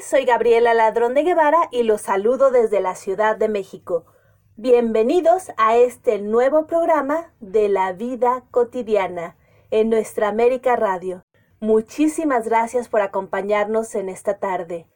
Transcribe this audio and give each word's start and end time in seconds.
Soy 0.00 0.24
Gabriela 0.24 0.72
Ladrón 0.72 1.12
de 1.12 1.22
Guevara 1.22 1.68
y 1.70 1.82
los 1.82 2.00
saludo 2.00 2.50
desde 2.50 2.80
la 2.80 2.94
Ciudad 2.94 3.36
de 3.36 3.50
México. 3.50 4.06
Bienvenidos 4.56 5.50
a 5.58 5.76
este 5.76 6.18
nuevo 6.18 6.66
programa 6.66 7.34
de 7.40 7.68
la 7.68 7.92
vida 7.92 8.44
cotidiana 8.50 9.36
en 9.70 9.90
nuestra 9.90 10.28
América 10.28 10.76
Radio. 10.76 11.26
Muchísimas 11.60 12.48
gracias 12.48 12.88
por 12.88 13.02
acompañarnos 13.02 13.94
en 13.94 14.08
esta 14.08 14.38
tarde. 14.38 14.86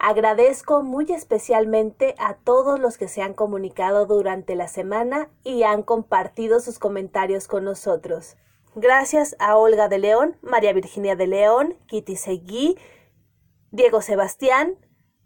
Agradezco 0.00 0.82
muy 0.82 1.12
especialmente 1.12 2.16
a 2.18 2.34
todos 2.34 2.80
los 2.80 2.98
que 2.98 3.06
se 3.06 3.22
han 3.22 3.32
comunicado 3.32 4.06
durante 4.06 4.56
la 4.56 4.66
semana 4.66 5.28
y 5.44 5.62
han 5.62 5.84
compartido 5.84 6.58
sus 6.58 6.80
comentarios 6.80 7.46
con 7.46 7.62
nosotros. 7.62 8.36
Gracias 8.74 9.36
a 9.38 9.56
Olga 9.56 9.88
de 9.88 9.98
León, 9.98 10.36
María 10.42 10.72
Virginia 10.72 11.14
de 11.14 11.28
León, 11.28 11.76
Kitty 11.86 12.16
Seguí, 12.16 12.76
Diego 13.76 14.00
Sebastián, 14.00 14.78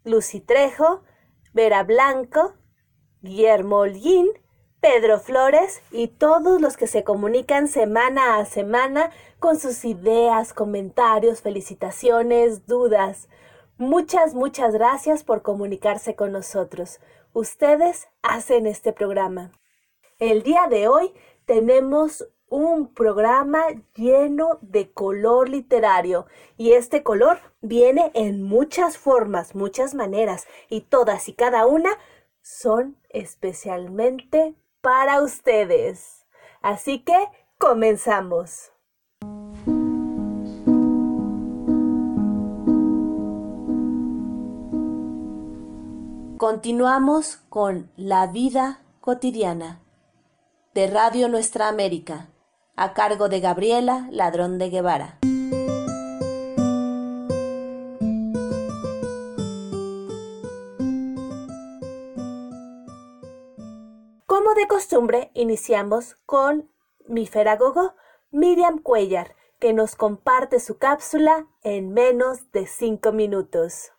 Lucy 0.03 0.41
Trejo, 0.41 1.05
Vera 1.53 1.85
Blanco, 1.85 2.55
Guillermo 3.23 3.79
Holguín, 3.79 4.27
Pedro 4.81 5.21
Flores 5.21 5.83
y 5.93 6.09
todos 6.09 6.61
los 6.61 6.77
que 6.77 6.89
se 6.89 7.05
comunican 7.05 7.69
semana 7.69 8.39
a 8.39 8.45
semana 8.47 9.13
con 9.39 9.57
sus 9.61 9.85
ideas, 9.85 10.53
comentarios, 10.53 11.43
felicitaciones, 11.43 12.67
dudas. 12.67 13.29
Muchas, 13.79 14.35
muchas 14.35 14.73
gracias 14.73 15.23
por 15.23 15.43
comunicarse 15.43 16.17
con 16.17 16.33
nosotros. 16.33 16.99
Ustedes 17.33 18.09
hacen 18.21 18.67
este 18.67 18.93
programa. 18.93 19.53
El 20.19 20.43
día 20.43 20.67
de 20.69 20.89
hoy 20.89 21.15
tenemos 21.45 22.27
un 22.51 22.93
programa 22.93 23.63
lleno 23.95 24.59
de 24.61 24.93
color 24.93 25.49
literario 25.49 26.27
y 26.59 26.73
este 26.73 27.03
color 27.03 27.39
viene 27.63 28.11
en 28.15 28.43
muchas 28.43 28.99
formas, 28.99 29.55
muchas 29.55 29.95
maneras 29.95 30.47
y 30.69 30.83
todas 30.83 31.29
y 31.29 31.33
cada 31.33 31.67
una 31.67 31.91
son 32.43 32.99
especialmente 33.09 34.55
para 34.83 35.23
ustedes. 35.23 36.27
Así 36.61 37.05
que 37.05 37.17
comenzamos. 37.57 38.73
Continuamos 46.37 47.37
con 47.49 47.93
La 47.97 48.27
vida 48.27 48.83
cotidiana 49.01 49.83
de 50.73 50.87
Radio 50.87 51.29
Nuestra 51.29 51.69
América, 51.69 52.29
a 52.81 52.95
cargo 52.95 53.29
de 53.29 53.41
Gabriela 53.41 54.09
Ladrón 54.11 54.59
de 54.59 54.71
Guevara. 54.71 55.19
de 64.55 64.67
costumbre, 64.67 65.31
iniciamos 65.35 66.17
con 66.27 66.71
mi 67.07 67.27
feragogo 67.27 67.95
Miriam 68.31 68.79
Cuellar, 68.79 69.37
que 69.59 69.73
nos 69.73 69.95
comparte 69.95 70.61
su 70.61 70.77
cápsula 70.77 71.47
en 71.63 71.93
menos 71.93 72.51
de 72.53 72.67
cinco 72.67 73.13
minutos. 73.13 73.93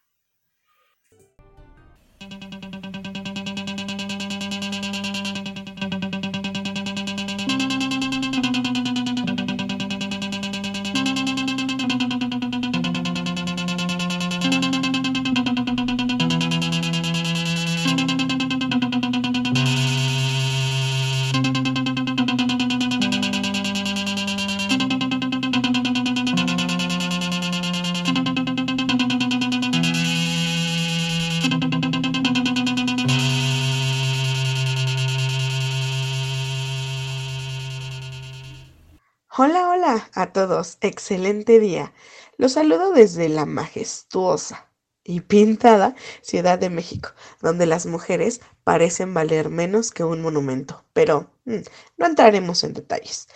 Hola, 39.91 40.09
a 40.13 40.31
todos, 40.31 40.78
excelente 40.79 41.59
día. 41.59 41.91
Los 42.38 42.53
saludo 42.53 42.94
desde 42.94 43.28
la 43.28 43.46
majestuosa 43.46 44.72
y 45.03 45.19
pintada 45.19 45.96
Ciudad 46.22 46.57
de 46.57 46.69
México, 46.69 47.09
donde 47.41 47.66
las 47.66 47.88
mujeres 47.88 48.40
parecen 48.63 49.13
valer 49.13 49.50
menos 49.50 49.91
que 49.91 50.06
un 50.06 50.22
monumento, 50.22 50.85
pero 50.94 51.29
mm, 51.44 51.57
no 51.97 52.06
entraremos 52.06 52.63
en 52.63 52.74
detalles. 52.74 53.28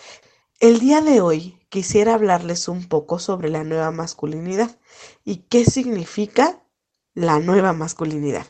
El 0.61 0.79
día 0.79 1.01
de 1.01 1.19
hoy 1.19 1.59
quisiera 1.67 2.13
hablarles 2.13 2.69
un 2.69 2.87
poco 2.87 3.19
sobre 3.19 3.49
la 3.49 3.65
nueva 3.65 3.91
masculinidad 3.91 4.79
y 5.25 5.47
qué 5.49 5.65
significa 5.65 6.63
la 7.13 7.39
nueva 7.39 7.73
masculinidad. 7.73 8.47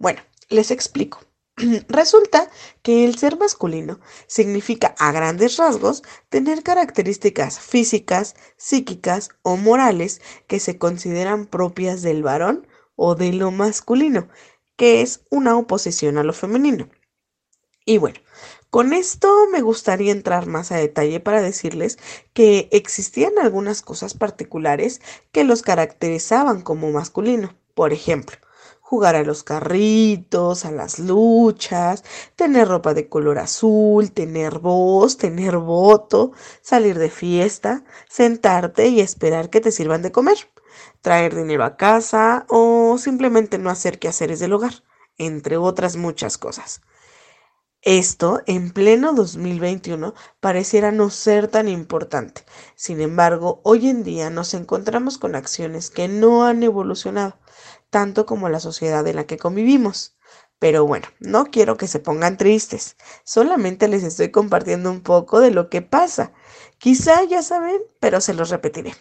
Bueno, 0.00 0.22
les 0.48 0.72
explico. 0.72 1.20
Resulta 1.88 2.50
que 2.82 3.04
el 3.04 3.16
ser 3.16 3.38
masculino 3.38 4.00
significa 4.26 4.94
a 4.98 5.12
grandes 5.12 5.56
rasgos 5.56 6.02
tener 6.28 6.62
características 6.62 7.60
físicas, 7.60 8.34
psíquicas 8.56 9.30
o 9.42 9.56
morales 9.56 10.20
que 10.48 10.58
se 10.58 10.78
consideran 10.78 11.46
propias 11.46 12.02
del 12.02 12.22
varón 12.22 12.66
o 12.96 13.14
de 13.14 13.32
lo 13.32 13.50
masculino, 13.50 14.28
que 14.76 15.02
es 15.02 15.20
una 15.30 15.56
oposición 15.56 16.18
a 16.18 16.24
lo 16.24 16.32
femenino. 16.32 16.88
Y 17.86 17.98
bueno, 17.98 18.18
con 18.70 18.92
esto 18.92 19.32
me 19.52 19.60
gustaría 19.60 20.10
entrar 20.10 20.46
más 20.46 20.72
a 20.72 20.76
detalle 20.76 21.20
para 21.20 21.42
decirles 21.42 21.98
que 22.32 22.68
existían 22.72 23.38
algunas 23.40 23.82
cosas 23.82 24.14
particulares 24.14 25.00
que 25.30 25.44
los 25.44 25.62
caracterizaban 25.62 26.62
como 26.62 26.90
masculino. 26.90 27.56
Por 27.74 27.92
ejemplo, 27.92 28.38
jugar 28.84 29.16
a 29.16 29.22
los 29.22 29.42
carritos, 29.42 30.66
a 30.66 30.70
las 30.70 30.98
luchas, 30.98 32.04
tener 32.36 32.68
ropa 32.68 32.92
de 32.92 33.08
color 33.08 33.38
azul, 33.38 34.12
tener 34.12 34.58
voz, 34.58 35.16
tener 35.16 35.56
voto, 35.56 36.32
salir 36.60 36.98
de 36.98 37.08
fiesta, 37.08 37.82
sentarte 38.10 38.88
y 38.88 39.00
esperar 39.00 39.48
que 39.48 39.62
te 39.62 39.72
sirvan 39.72 40.02
de 40.02 40.12
comer, 40.12 40.36
traer 41.00 41.34
dinero 41.34 41.64
a 41.64 41.78
casa 41.78 42.44
o 42.50 42.98
simplemente 42.98 43.56
no 43.56 43.70
hacer 43.70 43.98
quehaceres 43.98 44.38
del 44.38 44.52
hogar, 44.52 44.84
entre 45.16 45.56
otras 45.56 45.96
muchas 45.96 46.36
cosas. 46.36 46.82
Esto, 47.80 48.42
en 48.46 48.70
pleno 48.70 49.14
2021, 49.14 50.14
pareciera 50.40 50.90
no 50.90 51.08
ser 51.08 51.48
tan 51.48 51.68
importante. 51.68 52.44
Sin 52.74 53.00
embargo, 53.00 53.60
hoy 53.64 53.88
en 53.88 54.04
día 54.04 54.28
nos 54.28 54.52
encontramos 54.52 55.16
con 55.16 55.34
acciones 55.34 55.90
que 55.90 56.06
no 56.06 56.44
han 56.44 56.62
evolucionado, 56.62 57.38
tanto 57.94 58.26
como 58.26 58.48
la 58.48 58.58
sociedad 58.58 59.06
en 59.06 59.14
la 59.14 59.24
que 59.28 59.38
convivimos. 59.38 60.16
Pero 60.58 60.84
bueno, 60.84 61.06
no 61.20 61.44
quiero 61.44 61.76
que 61.76 61.86
se 61.86 62.00
pongan 62.00 62.36
tristes, 62.36 62.96
solamente 63.22 63.86
les 63.86 64.02
estoy 64.02 64.32
compartiendo 64.32 64.90
un 64.90 65.00
poco 65.00 65.38
de 65.38 65.52
lo 65.52 65.70
que 65.70 65.80
pasa. 65.80 66.32
Quizá 66.78 67.22
ya 67.22 67.40
saben, 67.40 67.80
pero 68.00 68.20
se 68.20 68.34
los 68.34 68.50
repetiré. 68.50 68.96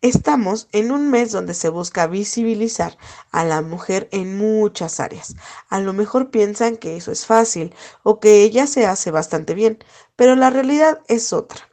Estamos 0.00 0.68
en 0.72 0.90
un 0.90 1.10
mes 1.10 1.32
donde 1.32 1.52
se 1.52 1.68
busca 1.68 2.06
visibilizar 2.06 2.96
a 3.30 3.44
la 3.44 3.60
mujer 3.60 4.08
en 4.10 4.38
muchas 4.38 5.00
áreas. 5.00 5.34
A 5.68 5.78
lo 5.80 5.92
mejor 5.92 6.30
piensan 6.30 6.78
que 6.78 6.96
eso 6.96 7.12
es 7.12 7.26
fácil 7.26 7.74
o 8.02 8.20
que 8.20 8.42
ella 8.42 8.66
se 8.66 8.86
hace 8.86 9.10
bastante 9.10 9.52
bien, 9.52 9.84
pero 10.16 10.34
la 10.34 10.48
realidad 10.48 11.00
es 11.08 11.34
otra. 11.34 11.68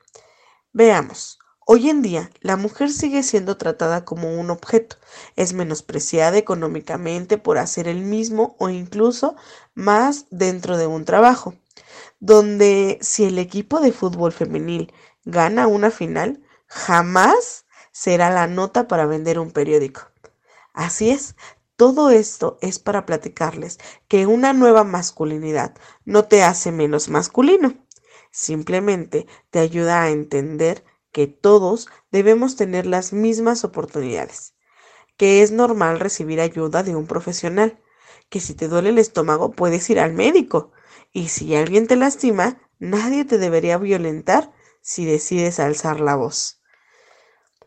Veamos. 0.74 1.37
Hoy 1.70 1.90
en 1.90 2.02
día, 2.02 2.32
la 2.40 2.56
mujer 2.56 2.90
sigue 2.90 3.24
siendo 3.24 3.58
tratada 3.58 4.06
como 4.06 4.40
un 4.40 4.52
objeto, 4.52 4.96
es 5.36 5.52
menospreciada 5.52 6.38
económicamente 6.38 7.38
por 7.38 7.58
hacer 7.58 7.90
el 7.90 8.04
mismo 8.04 8.56
o 8.58 8.70
incluso 8.70 9.36
más 9.76 10.28
dentro 10.30 10.78
de 10.78 10.88
un 10.88 11.04
trabajo, 11.04 11.56
donde 12.22 12.98
si 13.02 13.26
el 13.26 13.38
equipo 13.38 13.82
de 13.82 13.92
fútbol 13.92 14.32
femenil 14.32 14.94
gana 15.26 15.68
una 15.68 15.92
final, 15.92 16.42
jamás 16.68 17.66
será 17.92 18.30
la 18.30 18.48
nota 18.48 18.88
para 18.88 19.06
vender 19.06 19.38
un 19.38 19.52
periódico. 19.52 20.04
Así 20.72 21.10
es, 21.10 21.36
todo 21.76 22.12
esto 22.12 22.58
es 22.62 22.80
para 22.80 23.06
platicarles 23.06 23.78
que 24.08 24.26
una 24.26 24.54
nueva 24.54 24.86
masculinidad 24.86 25.76
no 26.06 26.24
te 26.24 26.44
hace 26.44 26.72
menos 26.72 27.10
masculino, 27.10 27.74
simplemente 28.32 29.28
te 29.50 29.60
ayuda 29.60 30.04
a 30.04 30.12
entender 30.12 30.86
que 31.18 31.26
todos 31.26 31.88
debemos 32.12 32.58
tener 32.58 32.86
las 32.86 33.12
mismas 33.12 33.64
oportunidades, 33.64 34.54
que 35.18 35.42
es 35.42 35.52
normal 35.52 36.00
recibir 36.00 36.40
ayuda 36.40 36.84
de 36.84 36.96
un 36.96 37.08
profesional, 37.08 37.82
que 38.30 38.40
si 38.40 38.54
te 38.54 38.68
duele 38.68 38.90
el 38.90 39.00
estómago 39.00 39.50
puedes 39.50 39.90
ir 39.90 40.00
al 40.00 40.14
médico 40.14 40.74
y 41.12 41.30
si 41.30 41.56
alguien 41.56 41.88
te 41.88 41.96
lastima, 41.96 42.62
nadie 42.78 43.26
te 43.26 43.40
debería 43.40 43.80
violentar 43.80 44.54
si 44.82 45.06
decides 45.06 45.60
alzar 45.60 46.02
la 46.02 46.16
voz. 46.16 46.62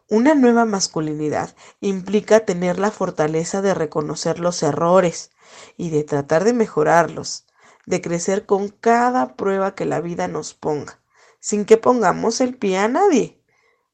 Una 0.09 0.37
nueva 0.37 0.65
masculinidad 0.65 1.57
implica 1.81 2.47
tener 2.47 2.79
la 2.79 2.93
fortaleza 2.93 3.63
de 3.63 3.75
reconocer 3.75 4.39
los 4.39 4.63
errores 4.63 5.33
y 5.77 5.91
de 5.91 6.05
tratar 6.05 6.45
de 6.45 6.53
mejorarlos, 6.53 7.47
de 7.85 8.01
crecer 8.01 8.47
con 8.47 8.69
cada 8.69 9.35
prueba 9.35 9.75
que 9.75 9.87
la 9.87 10.01
vida 10.01 10.29
nos 10.29 10.55
ponga, 10.55 11.03
sin 11.41 11.65
que 11.65 11.79
pongamos 11.79 12.41
el 12.41 12.57
pie 12.57 12.79
a 12.79 12.87
nadie. 12.87 13.40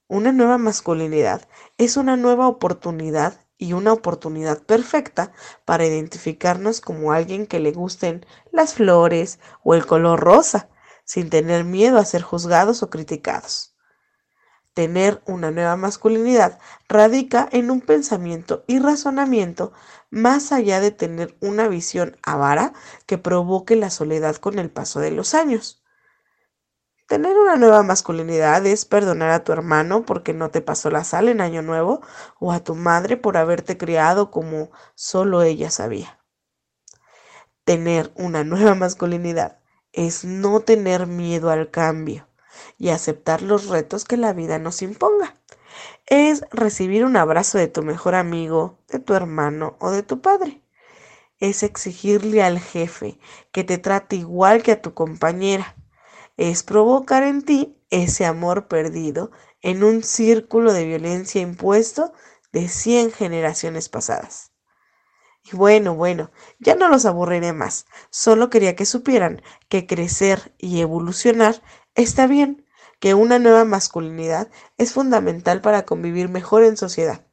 Una 0.09 0.31
nueva 0.31 0.57
masculinidad 0.57 1.49
es 1.79 1.97
una 1.97 2.17
nueva 2.17 2.47
oportunidad 2.47 3.41
y 3.59 3.73
una 3.73 3.93
oportunidad 3.93 4.63
perfecta 4.63 5.33
para 5.65 5.85
identificarnos 5.85 6.81
como 6.81 7.11
alguien 7.11 7.49
que 7.49 7.59
le 7.59 7.73
gusten 7.73 8.25
las 8.53 8.75
flores 8.75 9.41
o 9.65 9.75
el 9.75 9.85
color 9.85 10.21
rosa, 10.21 10.69
sin 11.05 11.29
tener 11.29 11.65
miedo 11.65 11.99
a 11.99 12.05
ser 12.05 12.23
juzgados 12.23 12.85
o 12.85 12.91
criticados. 12.91 13.75
Tener 14.75 15.23
una 15.27 15.51
nueva 15.51 15.75
masculinidad 15.77 16.61
radica 16.89 17.49
en 17.51 17.73
un 17.73 17.81
pensamiento 17.81 18.63
y 18.69 18.79
razonamiento 18.79 19.73
más 20.11 20.53
allá 20.53 20.81
de 20.81 20.93
tener 20.93 21.37
una 21.41 21.67
visión 21.67 22.17
avara 22.23 22.75
que 23.07 23.19
provoque 23.19 23.75
la 23.75 23.91
soledad 23.91 24.37
con 24.37 24.61
el 24.61 24.71
paso 24.71 25.01
de 25.01 25.11
los 25.11 25.35
años. 25.35 25.83
Tener 27.07 27.39
una 27.39 27.55
nueva 27.55 27.85
masculinidad 27.85 28.67
es 28.67 28.85
perdonar 28.85 29.31
a 29.31 29.45
tu 29.45 29.53
hermano 29.53 30.05
porque 30.05 30.35
no 30.35 30.51
te 30.51 30.61
pasó 30.61 30.91
la 30.91 31.05
sal 31.05 31.29
en 31.29 31.41
Año 31.41 31.63
Nuevo 31.63 32.01
o 32.41 32.51
a 32.51 32.65
tu 32.65 32.75
madre 32.75 33.17
por 33.17 33.37
haberte 33.37 33.79
criado 33.79 34.33
como 34.33 34.73
solo 34.97 35.43
ella 35.43 35.71
sabía. 35.71 36.19
Tener 37.63 38.11
una 38.17 38.43
nueva 38.43 38.75
masculinidad 38.75 39.61
es 39.93 40.25
no 40.25 40.61
tener 40.61 41.07
miedo 41.07 41.51
al 41.51 41.71
cambio 41.71 42.29
y 42.77 42.89
aceptar 42.89 43.41
los 43.41 43.69
retos 43.69 44.05
que 44.05 44.17
la 44.17 44.33
vida 44.33 44.59
nos 44.59 44.83
imponga. 44.83 45.37
Es 46.07 46.45
recibir 46.51 47.05
un 47.05 47.17
abrazo 47.17 47.57
de 47.57 47.69
tu 47.69 47.85
mejor 47.85 48.17
amigo, 48.17 48.81
de 48.89 48.99
tu 48.99 49.15
hermano 49.15 49.77
o 49.79 49.93
de 49.93 50.03
tu 50.03 50.21
padre. 50.21 50.61
Es 51.39 51.63
exigirle 51.63 52.43
al 52.43 52.59
jefe 52.59 53.21
que 53.53 53.63
te 53.63 53.79
trate 53.79 54.17
igual 54.17 54.65
que 54.65 54.73
a 54.73 54.83
tu 54.83 54.93
compañera 54.93 55.77
es 56.37 56.63
provocar 56.63 57.23
en 57.23 57.43
ti 57.43 57.77
ese 57.91 58.27
amor 58.27 58.69
perdido 58.69 59.31
en 59.63 59.85
un 59.85 60.03
círculo 60.03 60.73
de 60.73 60.85
violencia 60.85 61.41
impuesto 61.41 62.13
de 62.53 62.69
cien 62.69 63.11
generaciones 63.11 63.89
pasadas. 63.89 64.53
Y 65.45 65.57
bueno, 65.57 65.95
bueno, 65.95 66.31
ya 66.59 66.75
no 66.75 66.89
los 66.89 67.07
aburriré 67.07 67.53
más, 67.53 67.87
solo 68.11 68.51
quería 68.51 68.75
que 68.75 68.85
supieran 68.85 69.43
que 69.69 69.87
crecer 69.87 70.55
y 70.59 70.81
evolucionar 70.81 71.63
está 71.95 72.27
bien, 72.27 72.67
que 72.99 73.15
una 73.15 73.39
nueva 73.39 73.65
masculinidad 73.65 74.49
es 74.77 74.93
fundamental 74.93 75.61
para 75.61 75.85
convivir 75.85 76.29
mejor 76.29 76.65
en 76.65 76.77
sociedad, 76.77 77.27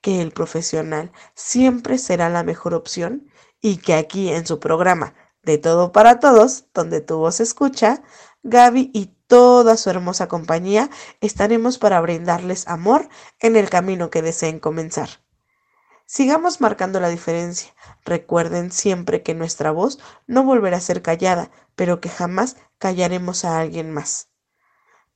que 0.00 0.20
el 0.22 0.30
profesional 0.30 1.10
siempre 1.34 1.98
será 1.98 2.28
la 2.28 2.44
mejor 2.44 2.74
opción 2.74 3.28
y 3.60 3.78
que 3.78 3.94
aquí 3.94 4.30
en 4.30 4.46
su 4.46 4.60
programa 4.60 5.14
de 5.42 5.58
todo 5.58 5.92
para 5.92 6.20
todos, 6.20 6.66
donde 6.74 7.00
tu 7.00 7.16
voz 7.18 7.40
escucha, 7.40 8.02
Gaby 8.48 8.92
y 8.94 9.06
toda 9.26 9.76
su 9.76 9.90
hermosa 9.90 10.28
compañía 10.28 10.88
estaremos 11.20 11.78
para 11.78 12.00
brindarles 12.00 12.68
amor 12.68 13.08
en 13.40 13.56
el 13.56 13.68
camino 13.68 14.08
que 14.08 14.22
deseen 14.22 14.60
comenzar. 14.60 15.08
Sigamos 16.06 16.60
marcando 16.60 17.00
la 17.00 17.08
diferencia. 17.08 17.74
Recuerden 18.04 18.70
siempre 18.70 19.24
que 19.24 19.34
nuestra 19.34 19.72
voz 19.72 19.98
no 20.28 20.44
volverá 20.44 20.76
a 20.76 20.80
ser 20.80 21.02
callada, 21.02 21.50
pero 21.74 22.00
que 22.00 22.08
jamás 22.08 22.56
callaremos 22.78 23.44
a 23.44 23.58
alguien 23.58 23.90
más. 23.90 24.28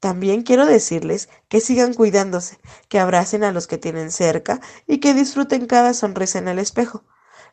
También 0.01 0.43
quiero 0.43 0.67
decirles 0.67 1.29
que 1.49 1.61
sigan 1.61 1.95
cuidándose, 1.95 2.59
que 2.89 2.99
abracen 2.99 3.45
a 3.45 3.53
los 3.53 3.69
que 3.69 3.79
tienen 3.79 4.11
cerca 4.11 4.61
y 4.89 4.99
que 4.99 5.15
disfruten 5.15 5.67
cada 5.69 5.95
sonrisa 5.95 6.41
en 6.41 6.49
el 6.49 6.59
espejo. 6.59 7.05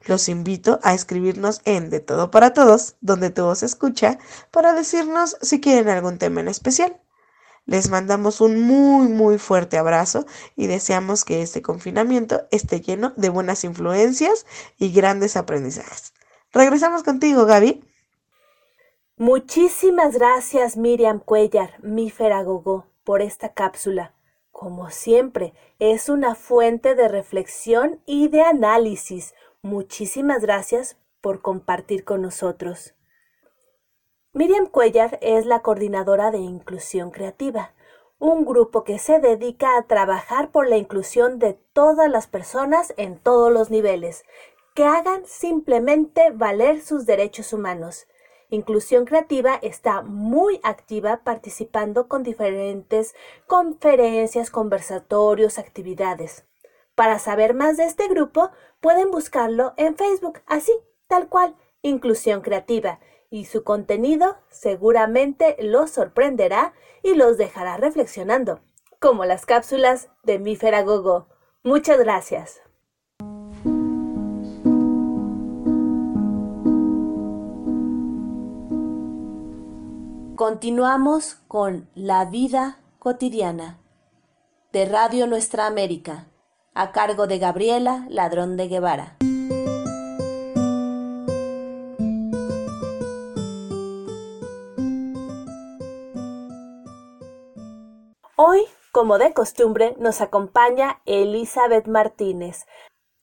Los 0.05 0.29
invito 0.29 0.79
a 0.83 0.93
escribirnos 0.93 1.61
en 1.65 1.89
De 1.89 1.99
Todo 1.99 2.31
para 2.31 2.53
Todos, 2.53 2.95
donde 3.01 3.29
tu 3.29 3.43
voz 3.43 3.63
escucha, 3.63 4.19
para 4.51 4.73
decirnos 4.73 5.37
si 5.41 5.59
quieren 5.59 5.89
algún 5.89 6.17
tema 6.17 6.41
en 6.41 6.47
especial. 6.47 6.99
Les 7.65 7.89
mandamos 7.89 8.39
un 8.39 8.61
muy 8.61 9.09
muy 9.09 9.37
fuerte 9.37 9.77
abrazo 9.77 10.25
y 10.55 10.67
deseamos 10.67 11.25
que 11.25 11.41
este 11.41 11.61
confinamiento 11.61 12.47
esté 12.49 12.79
lleno 12.79 13.11
de 13.17 13.27
buenas 13.27 13.65
influencias 13.65 14.45
y 14.77 14.93
grandes 14.93 15.35
aprendizajes. 15.35 16.13
Regresamos 16.53 17.03
contigo, 17.03 17.45
Gaby. 17.45 17.83
Muchísimas 19.17 20.13
gracias, 20.13 20.77
Miriam 20.77 21.19
Cuellar, 21.19 21.73
mi 21.81 22.09
Feragogo, 22.09 22.85
por 23.03 23.21
esta 23.21 23.53
cápsula. 23.53 24.13
Como 24.51 24.89
siempre, 24.89 25.53
es 25.77 26.07
una 26.07 26.35
fuente 26.35 26.95
de 26.95 27.07
reflexión 27.07 27.99
y 28.05 28.29
de 28.29 28.43
análisis 28.43 29.33
Muchísimas 29.67 30.43
gracias 30.43 30.95
por 31.19 31.41
compartir 31.41 32.05
con 32.05 32.21
nosotros. 32.21 32.95
Miriam 34.31 34.67
Cuellar 34.67 35.19
es 35.21 35.45
la 35.45 35.61
coordinadora 35.61 36.31
de 36.31 36.37
Inclusión 36.37 37.11
Creativa, 37.11 37.73
un 38.17 38.45
grupo 38.45 38.85
que 38.85 38.97
se 38.97 39.19
dedica 39.19 39.77
a 39.77 39.85
trabajar 39.85 40.51
por 40.51 40.69
la 40.69 40.77
inclusión 40.77 41.37
de 41.37 41.59
todas 41.73 42.09
las 42.09 42.27
personas 42.27 42.93
en 42.95 43.19
todos 43.19 43.51
los 43.51 43.69
niveles, 43.69 44.23
que 44.73 44.85
hagan 44.85 45.25
simplemente 45.25 46.31
valer 46.31 46.79
sus 46.79 47.05
derechos 47.05 47.51
humanos. 47.51 48.07
Inclusión 48.49 49.03
Creativa 49.03 49.59
está 49.61 50.01
muy 50.01 50.61
activa 50.63 51.23
participando 51.25 52.07
con 52.07 52.23
diferentes 52.23 53.15
conferencias, 53.47 54.49
conversatorios, 54.49 55.59
actividades. 55.59 56.45
Para 56.97 57.19
saber 57.19 57.53
más 57.53 57.77
de 57.77 57.85
este 57.85 58.07
grupo, 58.07 58.49
pueden 58.79 59.11
buscarlo 59.11 59.73
en 59.77 59.95
Facebook, 59.95 60.39
así, 60.45 60.71
tal 61.07 61.27
cual, 61.29 61.55
Inclusión 61.81 62.41
Creativa, 62.41 62.99
y 63.29 63.45
su 63.45 63.63
contenido 63.63 64.37
seguramente 64.49 65.57
los 65.59 65.91
sorprenderá 65.91 66.73
y 67.03 67.13
los 67.15 67.37
dejará 67.37 67.77
reflexionando, 67.77 68.61
como 68.99 69.25
las 69.25 69.45
cápsulas 69.45 70.09
de 70.23 70.39
Mi 70.39 70.55
Feragogo. 70.55 71.27
Muchas 71.63 71.99
gracias. 71.99 72.61
Continuamos 80.35 81.35
con 81.47 81.89
La 81.95 82.25
vida 82.25 82.79
cotidiana 82.99 83.79
de 84.71 84.85
Radio 84.85 85.25
Nuestra 85.25 85.65
América 85.65 86.27
a 86.77 86.91
cargo 86.91 87.25
de 87.25 87.39
Gabriela 87.39 88.05
Ladrón 88.07 88.55
de 88.55 88.67
Guevara. 88.67 89.17
Hoy, 98.35 98.61
como 98.91 99.17
de 99.17 99.33
costumbre, 99.33 99.95
nos 99.97 100.21
acompaña 100.21 101.01
Elizabeth 101.07 101.87
Martínez, 101.87 102.67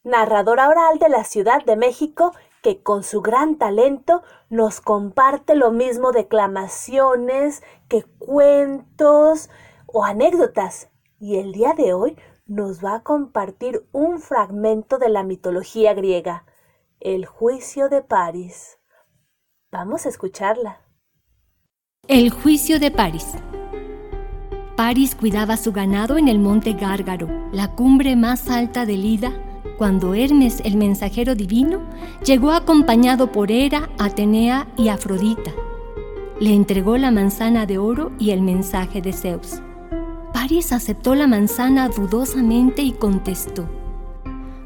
narradora 0.02 0.68
oral 0.68 0.98
de 0.98 1.08
la 1.08 1.22
Ciudad 1.22 1.64
de 1.64 1.76
México 1.76 2.34
que 2.60 2.82
con 2.82 3.04
su 3.04 3.22
gran 3.22 3.56
talento 3.56 4.24
nos 4.50 4.80
comparte 4.80 5.54
lo 5.54 5.70
mismo 5.70 6.10
declamaciones 6.10 7.62
que 7.86 8.02
cuentos 8.18 9.48
o 9.86 10.04
anécdotas. 10.04 10.90
Y 11.20 11.38
el 11.38 11.52
día 11.52 11.72
de 11.74 11.94
hoy 11.94 12.18
nos 12.46 12.84
va 12.84 12.96
a 12.96 13.02
compartir 13.02 13.86
un 13.92 14.18
fragmento 14.18 14.98
de 14.98 15.08
la 15.08 15.22
mitología 15.22 15.94
griega, 15.94 16.44
el 17.00 17.26
juicio 17.26 17.88
de 17.88 18.02
París. 18.02 18.78
Vamos 19.72 20.06
a 20.06 20.10
escucharla. 20.10 20.80
El 22.06 22.30
juicio 22.30 22.78
de 22.78 22.90
París. 22.90 23.26
París 24.76 25.14
cuidaba 25.14 25.56
su 25.56 25.72
ganado 25.72 26.18
en 26.18 26.28
el 26.28 26.38
monte 26.38 26.74
Gárgaro, 26.74 27.28
la 27.52 27.74
cumbre 27.74 28.14
más 28.14 28.50
alta 28.50 28.84
del 28.84 29.04
Ida, 29.04 29.32
cuando 29.78 30.14
Hermes, 30.14 30.60
el 30.64 30.76
mensajero 30.76 31.34
divino, 31.34 31.82
llegó 32.24 32.50
acompañado 32.50 33.32
por 33.32 33.50
Hera, 33.50 33.88
Atenea 33.98 34.68
y 34.76 34.88
Afrodita. 34.88 35.52
Le 36.40 36.54
entregó 36.54 36.96
la 36.98 37.10
manzana 37.10 37.64
de 37.66 37.78
oro 37.78 38.12
y 38.18 38.30
el 38.32 38.42
mensaje 38.42 39.00
de 39.00 39.12
Zeus. 39.12 39.60
Aries 40.44 40.72
aceptó 40.72 41.14
la 41.14 41.26
manzana 41.26 41.88
dudosamente 41.88 42.82
y 42.82 42.92
contestó, 42.92 43.66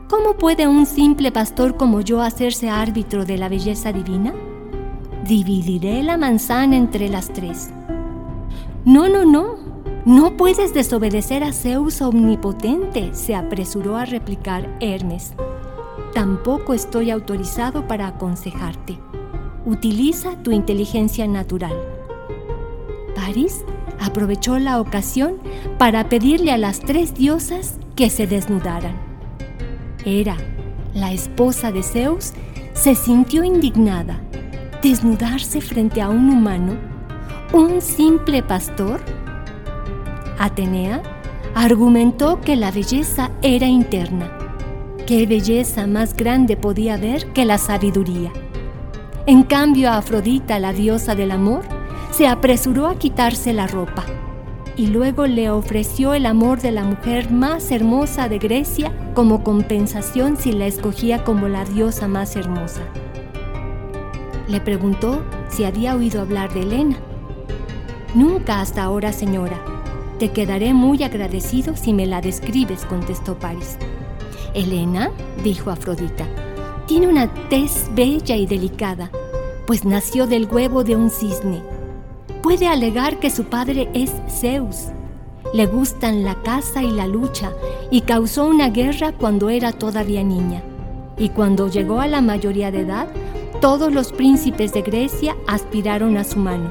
¿Cómo 0.09 0.35
puede 0.37 0.67
un 0.67 0.87
simple 0.87 1.31
pastor 1.31 1.77
como 1.77 2.01
yo 2.01 2.21
hacerse 2.21 2.69
árbitro 2.69 3.25
de 3.25 3.39
la 3.39 3.49
belleza 3.49 3.93
divina? 3.93 4.35
Dividiré 5.25 6.03
la 6.03 6.17
manzana 6.17 6.77
entre 6.77 7.09
las 7.09 7.33
tres. 7.33 7.71
No, 8.85 9.09
no, 9.09 9.25
no, 9.25 9.55
no 10.05 10.37
puedes 10.37 10.75
desobedecer 10.75 11.45
a 11.45 11.53
Zeus 11.53 12.03
omnipotente, 12.03 13.15
se 13.15 13.37
apresuró 13.37 13.97
a 13.97 14.05
replicar 14.05 14.77
Hermes. 14.81 15.35
Tampoco 16.13 16.75
estoy 16.75 17.13
autorizado 17.13 17.87
para 17.87 18.09
aconsejarte. 18.09 18.99
Utiliza 19.65 20.43
tu 20.43 20.51
inteligencia 20.51 21.29
natural. 21.29 21.77
París 23.15 23.65
aprovechó 24.01 24.59
la 24.59 24.81
ocasión 24.81 25.37
para 25.79 26.09
pedirle 26.09 26.53
a 26.53 26.59
las 26.59 26.81
tres 26.81 27.15
diosas 27.15 27.79
que 27.97 28.11
se 28.11 28.27
desnudaran. 28.27 28.97
Era 30.05 30.37
la 30.95 31.13
esposa 31.13 31.73
de 31.73 31.83
Zeus, 31.83 32.33
se 32.75 32.95
sintió 32.95 33.45
indignada. 33.45 34.21
¿Desnudarse 34.83 35.61
frente 35.61 36.01
a 36.01 36.09
un 36.09 36.31
humano? 36.31 36.77
¿Un 37.53 37.81
simple 37.81 38.43
pastor? 38.43 39.01
Atenea 40.39 41.03
argumentó 41.55 42.41
que 42.41 42.55
la 42.55 42.71
belleza 42.71 43.33
era 43.43 43.67
interna. 43.67 44.31
¿Qué 45.07 45.27
belleza 45.27 45.87
más 45.87 46.15
grande 46.17 46.57
podía 46.57 46.95
haber 46.95 47.33
que 47.33 47.45
la 47.45 47.59
sabiduría? 47.59 48.31
En 49.27 49.43
cambio, 49.43 49.91
Afrodita, 49.91 50.59
la 50.59 50.73
diosa 50.73 51.15
del 51.15 51.33
amor, 51.33 51.63
se 52.19 52.27
apresuró 52.27 52.89
a 52.89 52.99
quitarse 52.99 53.53
la 53.53 53.69
ropa 53.69 54.05
y 54.77 54.89
luego 54.89 55.29
le 55.29 55.51
ofreció 55.51 56.15
el 56.15 56.27
amor 56.27 56.61
de 56.61 56.73
la 56.73 56.83
mujer 56.83 57.31
más 57.31 57.71
hermosa 57.71 58.29
de 58.29 58.41
Grecia 58.41 58.93
como 59.15 59.45
compensación 59.45 60.37
si 60.37 60.51
la 60.51 60.67
escogía 60.67 61.23
como 61.23 61.47
la 61.47 61.65
diosa 61.65 62.09
más 62.09 62.35
hermosa. 62.35 62.81
Le 64.49 64.61
preguntó 64.61 65.23
si 65.49 65.63
había 65.63 65.95
oído 65.95 66.21
hablar 66.21 66.53
de 66.53 66.63
Helena. 66.63 66.97
Nunca 68.17 68.61
hasta 68.63 68.83
ahora, 68.83 69.13
señora. 69.13 69.61
Te 70.19 70.33
quedaré 70.33 70.75
muy 70.75 71.05
agradecido 71.05 71.77
si 71.77 71.93
me 71.93 72.07
la 72.07 72.21
describes, 72.21 72.85
contestó 72.85 73.39
Paris. 73.39 73.77
Helena, 74.55 75.13
dijo 75.45 75.71
Afrodita, 75.71 76.27
tiene 76.87 77.07
una 77.07 77.33
tez 77.49 77.89
bella 77.95 78.35
y 78.35 78.45
delicada, 78.45 79.09
pues 79.69 79.85
nació 79.85 80.27
del 80.27 80.49
huevo 80.51 80.83
de 80.83 80.97
un 80.97 81.11
cisne 81.11 81.78
puede 82.43 82.67
alegar 82.67 83.19
que 83.19 83.31
su 83.31 83.45
padre 83.45 83.89
es 83.95 84.13
Zeus. 84.29 84.89
Le 85.55 85.67
gustan 85.67 86.25
la 86.25 86.35
caza 86.43 86.83
y 86.83 86.91
la 86.91 87.07
lucha 87.07 87.53
y 87.91 88.03
causó 88.03 88.47
una 88.47 88.69
guerra 88.69 89.13
cuando 89.13 89.49
era 89.49 89.73
todavía 89.73 90.23
niña. 90.23 90.63
Y 91.17 91.31
cuando 91.31 91.69
llegó 91.69 92.01
a 92.01 92.07
la 92.07 92.21
mayoría 92.21 92.71
de 92.71 92.81
edad, 92.81 93.09
todos 93.61 93.93
los 93.93 94.13
príncipes 94.13 94.73
de 94.73 94.83
Grecia 94.83 95.37
aspiraron 95.47 96.17
a 96.17 96.25
su 96.25 96.39
mano. 96.39 96.69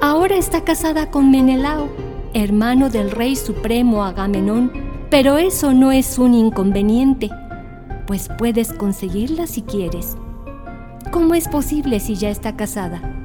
Ahora 0.00 0.36
está 0.36 0.64
casada 0.64 1.10
con 1.10 1.30
Menelao, 1.30 1.88
hermano 2.32 2.88
del 2.88 3.10
rey 3.10 3.36
supremo 3.36 4.02
Agamenón, 4.04 4.72
pero 5.10 5.38
eso 5.38 5.74
no 5.74 5.92
es 5.92 6.18
un 6.18 6.34
inconveniente, 6.34 7.28
pues 8.06 8.30
puedes 8.38 8.72
conseguirla 8.72 9.46
si 9.46 9.62
quieres. 9.62 10.16
¿Cómo 11.10 11.34
es 11.34 11.48
posible 11.48 12.00
si 12.00 12.14
ya 12.14 12.30
está 12.30 12.56
casada? 12.56 13.19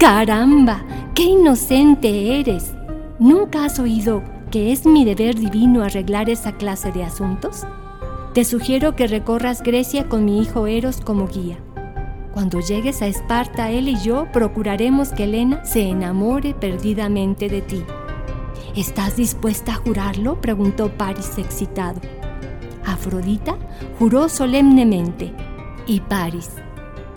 Caramba, 0.00 0.82
qué 1.14 1.24
inocente 1.24 2.40
eres. 2.40 2.72
¿Nunca 3.18 3.66
has 3.66 3.78
oído 3.78 4.22
que 4.50 4.72
es 4.72 4.86
mi 4.86 5.04
deber 5.04 5.34
divino 5.34 5.82
arreglar 5.82 6.30
esa 6.30 6.52
clase 6.52 6.90
de 6.90 7.04
asuntos? 7.04 7.66
Te 8.32 8.44
sugiero 8.44 8.96
que 8.96 9.06
recorras 9.06 9.62
Grecia 9.62 10.08
con 10.08 10.24
mi 10.24 10.40
hijo 10.40 10.66
Eros 10.66 11.02
como 11.02 11.28
guía. 11.28 11.58
Cuando 12.32 12.60
llegues 12.60 13.02
a 13.02 13.08
Esparta, 13.08 13.70
él 13.70 13.88
y 13.88 13.96
yo 14.00 14.26
procuraremos 14.32 15.10
que 15.10 15.24
Helena 15.24 15.66
se 15.66 15.82
enamore 15.82 16.54
perdidamente 16.54 17.50
de 17.50 17.60
ti. 17.60 17.84
¿Estás 18.74 19.16
dispuesta 19.16 19.72
a 19.72 19.76
jurarlo? 19.76 20.40
preguntó 20.40 20.88
Paris 20.88 21.32
excitado. 21.36 22.00
Afrodita 22.86 23.58
juró 23.98 24.30
solemnemente 24.30 25.34
y 25.86 26.00
Paris, 26.00 26.52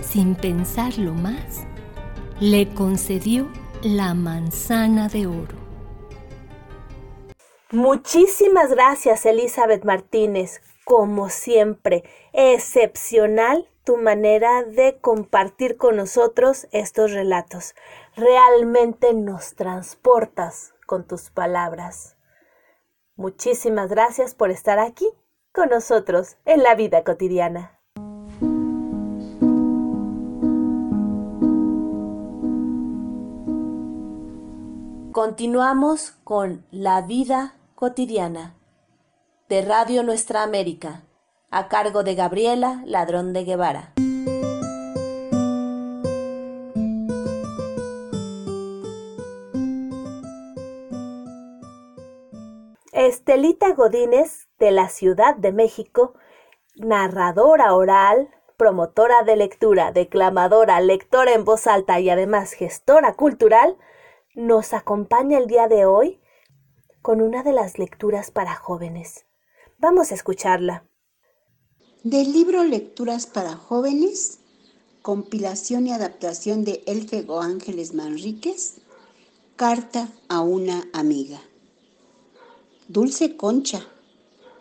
sin 0.01 0.35
pensarlo 0.35 1.13
más, 1.13 1.65
le 2.43 2.67
concedió 2.73 3.47
la 3.83 4.13
manzana 4.13 5.07
de 5.07 5.27
oro. 5.27 5.55
Muchísimas 7.71 8.69
gracias, 8.71 9.25
Elizabeth 9.25 9.85
Martínez. 9.85 10.61
Como 10.83 11.29
siempre, 11.29 12.03
excepcional 12.33 13.69
tu 13.85 13.95
manera 13.95 14.63
de 14.63 14.97
compartir 14.99 15.77
con 15.77 15.95
nosotros 15.95 16.67
estos 16.73 17.13
relatos. 17.13 17.75
Realmente 18.17 19.13
nos 19.13 19.55
transportas 19.55 20.73
con 20.85 21.07
tus 21.07 21.29
palabras. 21.29 22.17
Muchísimas 23.15 23.87
gracias 23.89 24.35
por 24.35 24.51
estar 24.51 24.79
aquí 24.79 25.07
con 25.53 25.69
nosotros 25.69 26.35
en 26.43 26.61
la 26.61 26.75
vida 26.75 27.05
cotidiana. 27.05 27.79
Continuamos 35.13 36.09
con 36.23 36.65
La 36.71 37.01
vida 37.01 37.53
cotidiana 37.75 38.55
de 39.47 39.61
Radio 39.61 40.01
Nuestra 40.01 40.41
América, 40.41 41.03
a 41.51 41.67
cargo 41.67 42.01
de 42.01 42.15
Gabriela 42.15 42.81
Ladrón 42.87 43.31
de 43.31 43.43
Guevara. 43.43 43.93
Estelita 52.91 53.75
Godínez, 53.75 54.47
de 54.57 54.71
la 54.71 54.89
Ciudad 54.89 55.35
de 55.35 55.51
México, 55.51 56.15
narradora 56.75 57.75
oral, 57.75 58.31
promotora 58.57 59.21
de 59.21 59.35
lectura, 59.35 59.91
declamadora, 59.91 60.81
lectora 60.81 61.33
en 61.33 61.45
voz 61.45 61.67
alta 61.67 61.99
y 61.99 62.09
además 62.09 62.53
gestora 62.53 63.13
cultural, 63.13 63.77
nos 64.35 64.73
acompaña 64.73 65.37
el 65.37 65.47
día 65.47 65.67
de 65.67 65.85
hoy 65.85 66.19
con 67.01 67.21
una 67.21 67.43
de 67.43 67.53
las 67.53 67.77
lecturas 67.77 68.31
para 68.31 68.55
jóvenes. 68.55 69.25
Vamos 69.77 70.11
a 70.11 70.15
escucharla. 70.15 70.85
Del 72.03 72.33
libro 72.33 72.63
Lecturas 72.63 73.27
para 73.27 73.55
jóvenes, 73.55 74.39
compilación 75.01 75.87
y 75.87 75.91
adaptación 75.91 76.63
de 76.63 76.83
Elfego 76.87 77.41
Ángeles 77.41 77.93
Manríquez, 77.93 78.75
Carta 79.55 80.09
a 80.29 80.41
una 80.41 80.89
amiga. 80.93 81.39
Dulce 82.87 83.37
Concha, 83.37 83.85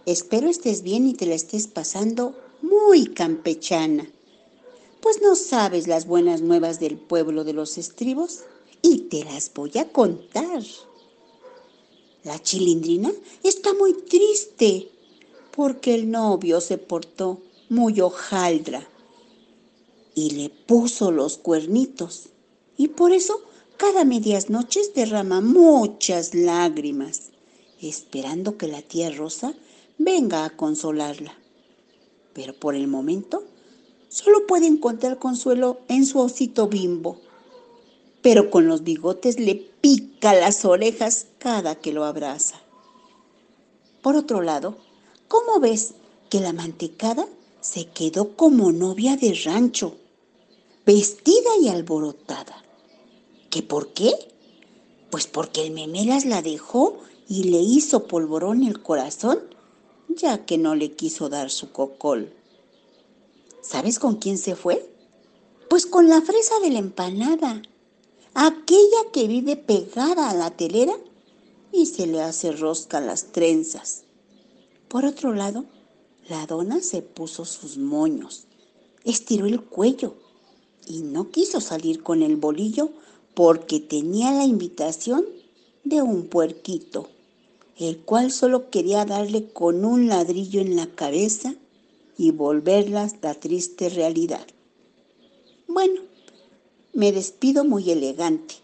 espero 0.05 0.49
estés 0.49 0.83
bien 0.83 1.09
y 1.09 1.15
te 1.15 1.27
la 1.27 1.35
estés 1.35 1.67
pasando 1.67 2.39
muy 2.61 3.07
campechana, 3.07 4.07
pues 5.01 5.23
no 5.23 5.35
sabes 5.35 5.89
las 5.89 6.07
buenas 6.07 6.43
nuevas 6.43 6.79
del 6.79 6.99
pueblo 6.99 7.43
de 7.43 7.55
los 7.55 7.79
estribos 7.79 8.45
y 8.83 8.99
te 9.03 9.25
las 9.25 9.53
voy 9.55 9.73
a 9.79 9.89
contar. 9.91 10.63
La 12.25 12.39
chilindrina 12.41 13.13
está 13.43 13.73
muy 13.75 13.95
triste 13.95 14.91
porque 15.53 15.95
el 15.95 16.11
novio 16.11 16.61
se 16.61 16.79
portó 16.79 17.41
muy 17.69 18.01
hojaldra 18.01 18.87
y 20.15 20.31
le 20.31 20.51
puso 20.51 21.11
los 21.11 21.39
cuernitos 21.39 22.29
y 22.77 22.89
por 22.89 23.13
eso 23.13 23.41
cada 23.77 24.05
medias 24.05 24.51
noches 24.51 24.95
derrama 24.95 25.41
muchas 25.41 26.35
lágrimas 26.35 27.31
esperando 27.81 28.57
que 28.57 28.69
la 28.69 28.83
tía 28.83 29.11
Rosa 29.11 29.55
venga 29.99 30.45
a 30.45 30.57
consolarla. 30.57 31.37
Pero 32.33 32.55
por 32.55 32.75
el 32.75 32.87
momento 32.87 33.43
solo 34.09 34.47
puede 34.47 34.67
encontrar 34.67 35.19
consuelo 35.19 35.81
en 35.89 36.07
su 36.07 36.21
osito 36.21 36.69
bimbo 36.69 37.21
pero 38.23 38.51
con 38.51 38.69
los 38.69 38.85
bigotes 38.85 39.39
le 39.39 39.57
pica 39.57 40.33
las 40.33 40.65
orejas 40.65 41.27
cada 41.39 41.75
que 41.75 41.93
lo 41.93 42.05
abraza. 42.05 42.61
Por 44.01 44.17
otro 44.17 44.41
lado, 44.41 44.77
¿cómo 45.29 45.61
ves 45.61 45.95
que 46.31 46.41
la 46.41 46.53
mantecada 46.53 47.27
se 47.61 47.87
quedó 47.87 48.37
como 48.37 48.73
novia 48.73 49.17
de 49.17 49.35
rancho, 49.45 49.97
vestida 50.87 51.51
y 51.61 51.69
alborotada? 51.69 52.65
¿Qué 53.51 53.63
por 53.63 53.93
qué? 53.93 54.13
Pues 55.11 55.27
porque 55.27 55.67
el 55.67 55.73
memelas 55.73 56.25
la 56.25 56.43
dejó 56.43 56.99
y 57.29 57.45
le 57.45 57.59
hizo 57.59 58.07
polvorón 58.07 58.63
el 58.63 58.83
corazón, 58.83 59.41
ya 60.09 60.45
que 60.45 60.59
no 60.59 60.75
le 60.75 60.93
quiso 60.93 61.29
dar 61.29 61.51
su 61.51 61.71
cocol. 61.73 62.33
¿Sabes 63.63 63.99
con 63.99 64.17
quién 64.17 64.39
se 64.39 64.57
fue? 64.57 64.89
Pues 65.69 65.87
con 65.87 66.09
la 66.09 66.21
fresa 66.21 66.59
de 66.61 66.71
la 66.71 66.79
empanada 66.79 67.63
aquella 68.35 69.11
que 69.13 69.27
vive 69.29 69.57
pegada 69.57 70.31
a 70.31 70.35
la 70.35 70.51
telera 70.51 70.95
y 71.73 71.87
se 71.87 72.07
le 72.07 72.21
hace 72.23 72.53
rosca 72.53 73.01
las 73.01 73.33
trenzas. 73.33 74.05
Por 74.89 75.05
otro 75.05 75.35
lado, 75.35 75.65
la 76.29 76.47
dona 76.47 76.81
se 76.81 77.03
puso 77.03 77.45
sus 77.45 77.79
moños, 77.79 78.45
estiró 79.05 79.47
el 79.47 79.61
cuello 79.61 80.15
y 80.87 81.01
no 81.03 81.31
quiso 81.31 81.61
salir 81.61 82.03
con 82.03 82.23
el 82.23 82.37
bolillo 82.37 82.91
porque 83.35 83.81
tenía 83.81 84.33
la 84.33 84.45
invitación 84.45 85.25
de 85.85 86.03
un 86.03 86.27
puerquito, 86.27 87.09
el 87.79 87.99
cual 87.99 88.31
solo 88.31 88.71
quería 88.71 89.05
darle 89.05 89.49
con 89.49 89.85
un 89.85 90.09
ladrillo 90.09 90.61
en 90.61 90.77
la 90.77 90.87
cabeza 90.87 91.55
y 92.19 92.31
volverlas 92.31 93.17
la 93.23 93.35
triste 93.35 93.89
realidad. 93.89 94.47
Bueno, 95.67 96.03
me 96.93 97.13
despido 97.13 97.65
muy 97.65 97.91
elegante, 97.91 98.55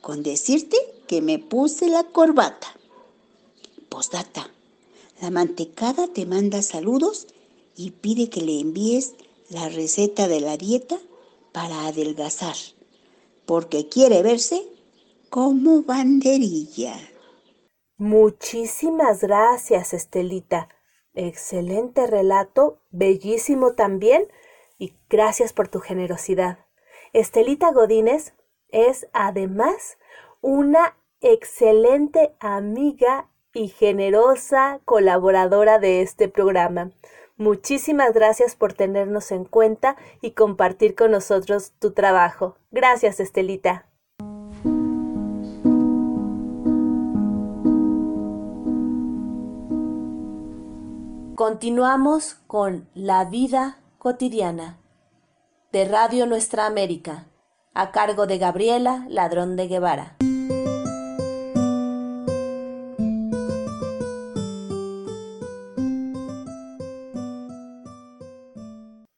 con 0.00 0.22
decirte 0.22 0.76
que 1.06 1.20
me 1.20 1.38
puse 1.38 1.88
la 1.88 2.04
corbata. 2.04 2.68
Postdata. 3.88 4.50
La 5.20 5.30
mantecada 5.30 6.08
te 6.08 6.26
manda 6.26 6.62
saludos 6.62 7.28
y 7.76 7.92
pide 7.92 8.28
que 8.28 8.40
le 8.40 8.60
envíes 8.60 9.14
la 9.48 9.68
receta 9.68 10.28
de 10.28 10.40
la 10.40 10.56
dieta 10.56 10.98
para 11.52 11.86
adelgazar, 11.86 12.56
porque 13.46 13.88
quiere 13.88 14.22
verse 14.22 14.66
como 15.30 15.82
banderilla. 15.82 16.98
Muchísimas 17.98 19.20
gracias, 19.20 19.92
Estelita. 19.92 20.68
Excelente 21.14 22.06
relato, 22.06 22.80
bellísimo 22.90 23.74
también, 23.74 24.26
y 24.78 24.94
gracias 25.08 25.52
por 25.52 25.68
tu 25.68 25.80
generosidad. 25.80 26.58
Estelita 27.12 27.72
Godínez 27.72 28.32
es 28.70 29.06
además 29.12 29.98
una 30.40 30.96
excelente 31.20 32.34
amiga 32.40 33.28
y 33.52 33.68
generosa 33.68 34.80
colaboradora 34.86 35.78
de 35.78 36.00
este 36.00 36.28
programa. 36.28 36.90
Muchísimas 37.36 38.14
gracias 38.14 38.56
por 38.56 38.72
tenernos 38.72 39.30
en 39.30 39.44
cuenta 39.44 39.96
y 40.22 40.30
compartir 40.30 40.94
con 40.94 41.10
nosotros 41.10 41.72
tu 41.78 41.90
trabajo. 41.92 42.56
Gracias, 42.70 43.20
Estelita. 43.20 43.86
Continuamos 51.34 52.36
con 52.46 52.88
La 52.94 53.26
vida 53.26 53.82
cotidiana 53.98 54.81
de 55.72 55.86
Radio 55.86 56.26
Nuestra 56.26 56.66
América, 56.66 57.28
a 57.72 57.92
cargo 57.92 58.26
de 58.26 58.36
Gabriela 58.36 59.06
Ladrón 59.08 59.56
de 59.56 59.68
Guevara. 59.68 60.16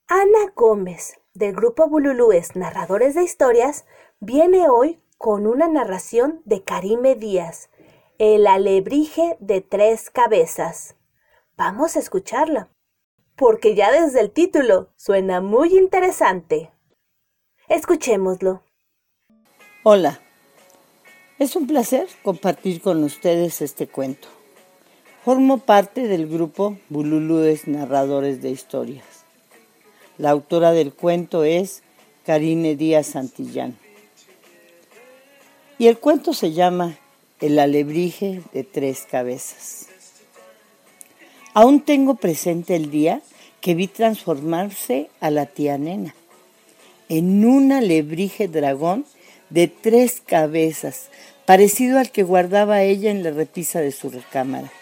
Ana 0.07 0.53
Gómez, 0.55 1.21
del 1.35 1.57
grupo 1.57 1.89
Bululúes 1.89 2.55
Narradores 2.55 3.17
de 3.17 3.25
Historias, 3.25 3.85
viene 4.21 4.69
hoy 4.69 5.03
con 5.19 5.49
una 5.49 5.67
narración 5.67 6.41
de 6.45 6.63
Karime 6.63 7.17
Díaz, 7.17 7.69
El 8.19 8.47
alebrije 8.47 9.37
de 9.41 9.61
tres 9.61 10.09
cabezas. 10.09 10.95
Vamos 11.57 11.97
a 11.97 11.99
escucharla, 11.99 12.69
porque 13.37 13.75
ya 13.75 13.91
desde 13.91 14.21
el 14.21 14.31
título 14.31 14.91
suena 14.97 15.41
muy 15.41 15.77
interesante. 15.77 16.71
Escuchémoslo. 17.69 18.63
Hola, 19.83 20.21
es 21.39 21.57
un 21.57 21.67
placer 21.67 22.07
compartir 22.23 22.81
con 22.81 23.03
ustedes 23.03 23.61
este 23.61 23.87
cuento. 23.87 24.29
Formo 25.25 25.59
parte 25.59 26.07
del 26.07 26.29
grupo 26.29 26.79
Bululúes 26.89 27.67
Narradores 27.67 28.43
de 28.43 28.51
Historias. 28.51 29.25
La 30.17 30.31
autora 30.31 30.73
del 30.73 30.93
cuento 30.93 31.45
es 31.45 31.83
Karine 32.25 32.77
Díaz 32.77 33.09
Santillán. 33.09 33.77
Y 35.79 35.89
el 35.89 35.99
cuento 35.99 36.35
se 36.35 36.53
llama 36.53 36.99
El 37.41 37.59
alebrije 37.59 38.43
de 38.53 38.63
tres 38.63 39.07
cabezas. 39.11 39.89
Aún 41.55 41.81
tengo 41.83 42.17
presente 42.17 42.75
el 42.75 42.91
día 42.91 43.21
que 43.61 43.77
vi 43.77 43.87
transformarse 43.87 45.09
a 45.21 45.31
la 45.31 45.47
tía 45.47 45.79
nena 45.79 46.15
en 47.09 47.45
un 47.45 47.71
alebrije 47.71 48.49
dragón 48.49 49.05
de 49.51 49.69
tres 49.69 50.21
cabezas, 50.27 51.11
parecido 51.45 52.01
al 52.01 52.11
que 52.11 52.25
guardaba 52.25 52.83
ella 52.83 53.13
en 53.13 53.23
la 53.23 53.31
repisa 53.31 53.81
de 53.81 53.93
su 53.93 54.11
recámara. 54.11 54.73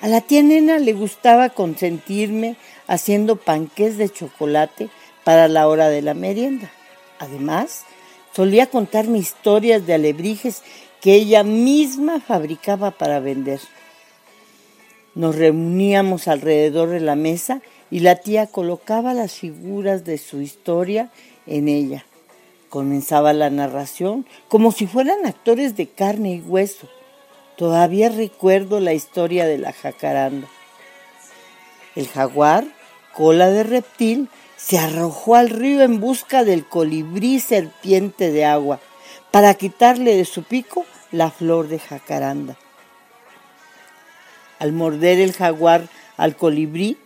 A 0.00 0.08
la 0.08 0.22
tía 0.22 0.42
nena 0.42 0.78
le 0.78 0.94
gustaba 0.94 1.50
consentirme 1.50 2.56
haciendo 2.86 3.36
panques 3.36 3.98
de 3.98 4.08
chocolate 4.08 4.88
para 5.24 5.46
la 5.46 5.68
hora 5.68 5.90
de 5.90 6.00
la 6.00 6.14
merienda. 6.14 6.70
Además, 7.18 7.82
solía 8.34 8.66
contarme 8.66 9.18
historias 9.18 9.86
de 9.86 9.92
alebrijes 9.92 10.62
que 11.02 11.14
ella 11.14 11.42
misma 11.42 12.20
fabricaba 12.20 12.92
para 12.92 13.20
vender. 13.20 13.60
Nos 15.16 15.34
reuníamos 15.34 16.28
alrededor 16.28 16.90
de 16.90 17.00
la 17.00 17.16
mesa 17.16 17.62
y 17.90 18.00
la 18.00 18.16
tía 18.16 18.46
colocaba 18.46 19.14
las 19.14 19.32
figuras 19.32 20.04
de 20.04 20.18
su 20.18 20.42
historia 20.42 21.10
en 21.46 21.68
ella. 21.68 22.04
Comenzaba 22.68 23.32
la 23.32 23.48
narración 23.48 24.26
como 24.48 24.72
si 24.72 24.86
fueran 24.86 25.24
actores 25.24 25.74
de 25.74 25.86
carne 25.86 26.34
y 26.34 26.40
hueso. 26.42 26.86
Todavía 27.56 28.10
recuerdo 28.10 28.78
la 28.78 28.92
historia 28.92 29.46
de 29.46 29.56
la 29.56 29.72
jacaranda. 29.72 30.48
El 31.94 32.08
jaguar, 32.08 32.66
cola 33.14 33.48
de 33.48 33.62
reptil, 33.62 34.28
se 34.58 34.78
arrojó 34.78 35.36
al 35.36 35.48
río 35.48 35.80
en 35.80 35.98
busca 35.98 36.44
del 36.44 36.68
colibrí 36.68 37.40
serpiente 37.40 38.32
de 38.32 38.44
agua 38.44 38.80
para 39.30 39.54
quitarle 39.54 40.14
de 40.14 40.26
su 40.26 40.42
pico 40.42 40.84
la 41.10 41.30
flor 41.30 41.68
de 41.68 41.78
jacaranda. 41.78 42.58
Al 44.58 44.72
morder 44.72 45.18
el 45.18 45.32
jaguar 45.32 45.88
al 46.16 46.36
colibrí, 46.36 46.96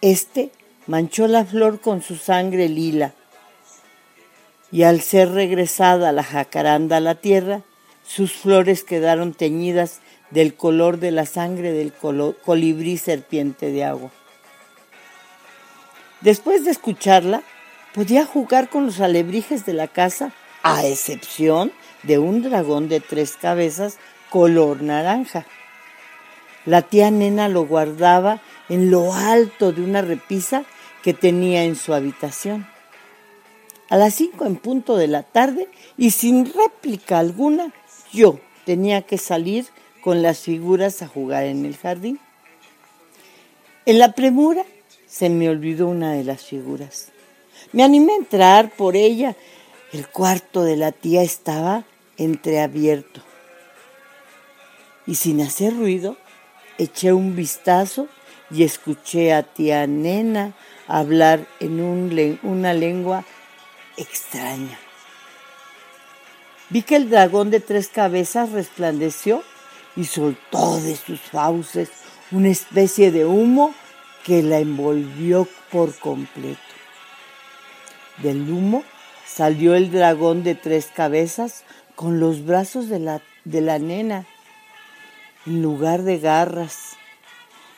éste 0.00 0.50
manchó 0.86 1.26
la 1.26 1.44
flor 1.44 1.80
con 1.80 2.02
su 2.02 2.16
sangre 2.16 2.68
lila. 2.68 3.12
Y 4.70 4.82
al 4.82 5.00
ser 5.00 5.30
regresada 5.30 6.12
la 6.12 6.22
jacaranda 6.22 6.98
a 6.98 7.00
la 7.00 7.14
tierra, 7.14 7.62
sus 8.06 8.32
flores 8.32 8.84
quedaron 8.84 9.32
teñidas 9.32 10.00
del 10.30 10.54
color 10.54 10.98
de 10.98 11.10
la 11.10 11.26
sangre 11.26 11.72
del 11.72 11.92
colibrí 11.92 12.98
serpiente 12.98 13.70
de 13.70 13.84
agua. 13.84 14.10
Después 16.20 16.64
de 16.64 16.70
escucharla, 16.70 17.42
podía 17.94 18.26
jugar 18.26 18.68
con 18.68 18.86
los 18.86 19.00
alebrijes 19.00 19.64
de 19.64 19.72
la 19.72 19.88
casa, 19.88 20.32
a 20.62 20.84
excepción 20.86 21.72
de 22.02 22.18
un 22.18 22.42
dragón 22.42 22.88
de 22.88 23.00
tres 23.00 23.36
cabezas 23.40 23.98
color 24.30 24.82
naranja. 24.82 25.46
La 26.68 26.82
tía 26.82 27.10
nena 27.10 27.48
lo 27.48 27.64
guardaba 27.64 28.42
en 28.68 28.90
lo 28.90 29.14
alto 29.14 29.72
de 29.72 29.80
una 29.80 30.02
repisa 30.02 30.64
que 31.02 31.14
tenía 31.14 31.64
en 31.64 31.76
su 31.76 31.94
habitación. 31.94 32.66
A 33.88 33.96
las 33.96 34.12
cinco 34.12 34.44
en 34.44 34.56
punto 34.56 34.98
de 34.98 35.08
la 35.08 35.22
tarde 35.22 35.70
y 35.96 36.10
sin 36.10 36.44
réplica 36.44 37.20
alguna, 37.20 37.72
yo 38.12 38.38
tenía 38.66 39.00
que 39.00 39.16
salir 39.16 39.64
con 40.02 40.20
las 40.20 40.40
figuras 40.40 41.00
a 41.00 41.08
jugar 41.08 41.44
en 41.44 41.64
el 41.64 41.74
jardín. 41.74 42.20
En 43.86 43.98
la 43.98 44.12
premura 44.12 44.66
se 45.06 45.30
me 45.30 45.48
olvidó 45.48 45.88
una 45.88 46.12
de 46.12 46.24
las 46.24 46.44
figuras. 46.44 47.12
Me 47.72 47.82
animé 47.82 48.12
a 48.12 48.16
entrar 48.16 48.70
por 48.76 48.94
ella. 48.94 49.36
El 49.90 50.06
cuarto 50.06 50.64
de 50.64 50.76
la 50.76 50.92
tía 50.92 51.22
estaba 51.22 51.84
entreabierto. 52.18 53.22
Y 55.06 55.14
sin 55.14 55.40
hacer 55.40 55.74
ruido, 55.74 56.18
eché 56.78 57.12
un 57.12 57.36
vistazo 57.36 58.08
y 58.50 58.62
escuché 58.62 59.32
a 59.34 59.42
tía 59.42 59.86
nena 59.86 60.54
hablar 60.86 61.46
en 61.60 61.80
una 62.42 62.72
lengua 62.72 63.24
extraña. 63.96 64.78
Vi 66.70 66.82
que 66.82 66.96
el 66.96 67.10
dragón 67.10 67.50
de 67.50 67.60
tres 67.60 67.88
cabezas 67.88 68.52
resplandeció 68.52 69.42
y 69.96 70.04
soltó 70.04 70.80
de 70.80 70.96
sus 70.96 71.20
fauces 71.20 71.90
una 72.30 72.48
especie 72.48 73.10
de 73.10 73.24
humo 73.24 73.74
que 74.24 74.42
la 74.42 74.58
envolvió 74.58 75.48
por 75.70 75.98
completo. 75.98 76.58
Del 78.22 78.50
humo 78.50 78.84
salió 79.26 79.74
el 79.74 79.90
dragón 79.90 80.42
de 80.42 80.54
tres 80.54 80.90
cabezas 80.94 81.64
con 81.94 82.20
los 82.20 82.44
brazos 82.44 82.88
de 82.88 82.98
la, 82.98 83.22
de 83.44 83.60
la 83.60 83.78
nena 83.78 84.26
en 85.48 85.62
lugar 85.62 86.02
de 86.02 86.18
garras. 86.18 86.96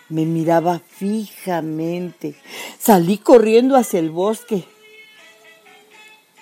Me 0.09 0.27
miraba 0.27 0.81
fijamente. 0.81 2.35
Salí 2.79 3.19
corriendo 3.19 3.77
hacia 3.77 4.01
el 4.01 4.11
bosque. 4.11 4.65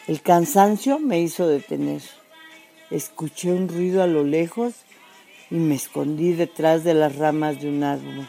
El 0.06 0.22
cansancio 0.22 0.98
me 0.98 1.20
hizo 1.20 1.46
detener. 1.46 2.00
Escuché 2.90 3.52
un 3.52 3.68
ruido 3.68 4.02
a 4.02 4.06
lo 4.06 4.24
lejos 4.24 4.72
y 5.50 5.56
me 5.56 5.74
escondí 5.74 6.32
detrás 6.32 6.82
de 6.82 6.94
las 6.94 7.16
ramas 7.16 7.60
de 7.60 7.68
un 7.68 7.82
árbol. 7.82 8.26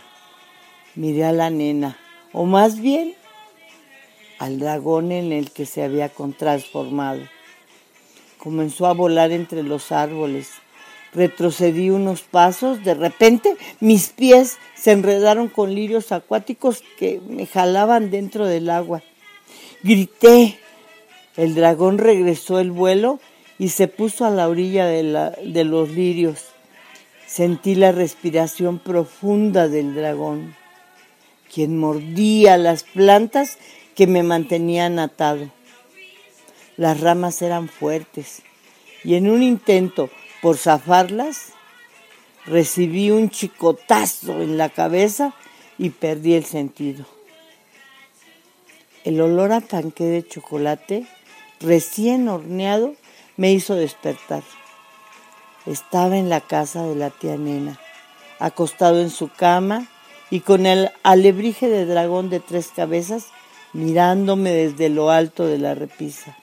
Miré 0.95 1.23
a 1.23 1.31
la 1.31 1.49
nena, 1.49 1.97
o 2.33 2.43
más 2.45 2.81
bien 2.81 3.15
al 4.39 4.59
dragón 4.59 5.13
en 5.13 5.31
el 5.31 5.51
que 5.51 5.65
se 5.65 5.83
había 5.83 6.11
transformado. 6.37 7.21
Comenzó 8.37 8.87
a 8.87 8.93
volar 8.93 9.31
entre 9.31 9.63
los 9.63 9.93
árboles. 9.93 10.49
Retrocedí 11.13 11.89
unos 11.89 12.21
pasos, 12.21 12.83
de 12.83 12.93
repente 12.93 13.55
mis 13.79 14.09
pies 14.09 14.57
se 14.75 14.91
enredaron 14.91 15.47
con 15.47 15.73
lirios 15.73 16.11
acuáticos 16.11 16.83
que 16.97 17.19
me 17.27 17.47
jalaban 17.47 18.11
dentro 18.11 18.45
del 18.45 18.69
agua. 18.69 19.01
Grité. 19.81 20.59
El 21.35 21.55
dragón 21.55 21.99
regresó 21.99 22.59
el 22.59 22.71
vuelo 22.71 23.19
y 23.57 23.69
se 23.69 23.87
puso 23.87 24.25
a 24.25 24.29
la 24.29 24.49
orilla 24.49 24.85
de, 24.85 25.31
de 25.43 25.63
los 25.63 25.89
lirios. 25.89 26.45
Sentí 27.25 27.75
la 27.75 27.91
respiración 27.91 28.79
profunda 28.79 29.67
del 29.67 29.95
dragón, 29.95 30.55
quien 31.53 31.77
mordía 31.77 32.57
las 32.57 32.83
plantas 32.83 33.57
que 33.95 34.05
me 34.07 34.23
mantenían 34.23 34.99
atado. 34.99 35.49
Las 36.75 36.99
ramas 36.99 37.41
eran 37.41 37.69
fuertes 37.69 38.41
y 39.03 39.15
en 39.15 39.29
un 39.29 39.43
intento 39.43 40.09
por 40.41 40.57
zafarlas, 40.57 41.53
recibí 42.45 43.11
un 43.11 43.29
chicotazo 43.29 44.41
en 44.41 44.57
la 44.57 44.69
cabeza 44.69 45.33
y 45.77 45.91
perdí 45.91 46.33
el 46.33 46.45
sentido. 46.45 47.05
El 49.03 49.21
olor 49.21 49.51
a 49.51 49.61
tanque 49.61 50.03
de 50.03 50.27
chocolate 50.27 51.07
recién 51.59 52.27
horneado 52.27 52.95
me 53.37 53.51
hizo 53.51 53.75
despertar. 53.75 54.43
Estaba 55.65 56.17
en 56.17 56.29
la 56.29 56.41
casa 56.41 56.83
de 56.83 56.95
la 56.95 57.09
tía 57.09 57.37
Nena, 57.37 57.79
acostado 58.39 59.01
en 59.01 59.09
su 59.09 59.29
cama 59.29 59.87
y 60.29 60.41
con 60.41 60.65
el 60.65 60.91
alebrije 61.03 61.69
de 61.69 61.85
dragón 61.85 62.29
de 62.29 62.39
tres 62.39 62.69
cabezas 62.75 63.27
mirándome 63.73 64.51
desde 64.51 64.89
lo 64.89 65.11
alto 65.11 65.45
de 65.45 65.57
la 65.57 65.75
repisa. 65.75 66.37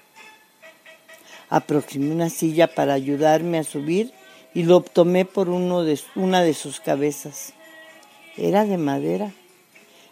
Aproximé 1.48 2.12
una 2.12 2.30
silla 2.30 2.66
para 2.66 2.94
ayudarme 2.94 3.58
a 3.58 3.64
subir 3.64 4.12
y 4.54 4.64
lo 4.64 4.80
tomé 4.80 5.24
por 5.24 5.48
uno 5.48 5.84
de, 5.84 5.98
una 6.14 6.42
de 6.42 6.54
sus 6.54 6.80
cabezas. 6.80 7.52
Era 8.36 8.64
de 8.64 8.78
madera. 8.78 9.32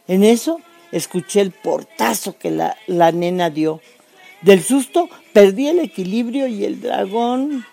En 0.07 0.23
eso 0.23 0.61
escuché 0.93 1.41
el 1.41 1.51
portazo 1.51 2.39
que 2.39 2.51
la, 2.51 2.77
la 2.87 3.11
nena 3.11 3.51
dio. 3.51 3.81
Del 4.43 4.63
susto 4.63 5.09
perdí 5.33 5.69
el 5.69 5.79
equilibrio 5.79 6.47
y 6.47 6.65
el 6.65 6.81
dragón 6.81 7.65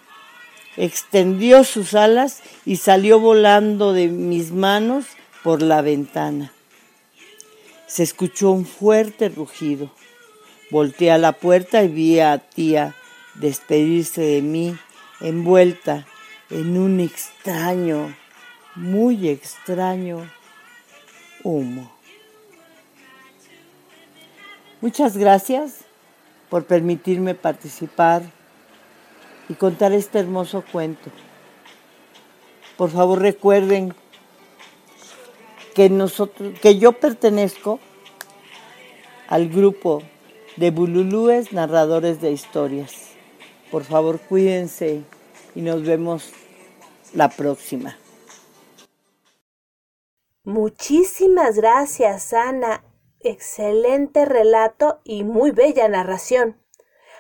extendió 0.78 1.64
sus 1.64 1.94
alas 1.94 2.42
y 2.66 2.78
salió 2.78 3.20
volando 3.20 3.94
de 3.94 4.08
mis 4.08 4.52
manos 4.52 5.06
por 5.44 5.62
la 5.62 5.82
ventana. 5.82 6.54
Se 7.88 8.04
escuchó 8.04 8.52
un 8.52 8.66
fuerte 8.66 9.30
rugido. 9.30 9.92
Volteé 10.70 11.12
a 11.12 11.18
la 11.18 11.34
puerta 11.34 11.84
y 11.84 11.90
vi 11.90 12.20
a 12.20 12.38
tía 12.38 12.96
despedirse 13.36 14.22
de 14.22 14.42
mí 14.42 14.78
envuelta 15.20 16.06
en 16.50 16.78
un 16.78 17.00
extraño, 17.00 18.16
muy 18.76 19.30
extraño 19.30 20.30
humo. 21.44 21.92
Muchas 24.82 25.16
gracias 25.16 25.86
por 26.50 26.66
permitirme 26.66 27.36
participar 27.36 28.24
y 29.48 29.54
contar 29.54 29.94
este 29.94 30.20
hermoso 30.20 30.64
cuento. 30.72 31.12
Por 32.78 32.90
favor 32.90 33.20
recuerden 33.20 33.94
que 35.76 35.90
nosotros, 35.90 36.60
que 36.60 36.78
yo 36.80 36.94
pertenezco 36.94 37.80
al 39.28 39.50
grupo 39.50 40.04
de 40.58 40.72
Bululúes 40.72 41.54
Narradores 41.54 42.20
de 42.20 42.32
Historias. 42.32 43.11
Por 43.72 43.84
favor, 43.86 44.20
cuídense 44.20 45.04
y 45.56 45.62
nos 45.62 45.84
vemos 45.84 46.32
la 47.14 47.30
próxima. 47.30 47.98
Muchísimas 50.44 51.56
gracias, 51.56 52.34
Ana. 52.34 52.84
Excelente 53.22 54.26
relato 54.26 55.00
y 55.04 55.24
muy 55.24 55.52
bella 55.52 55.88
narración. 55.88 56.58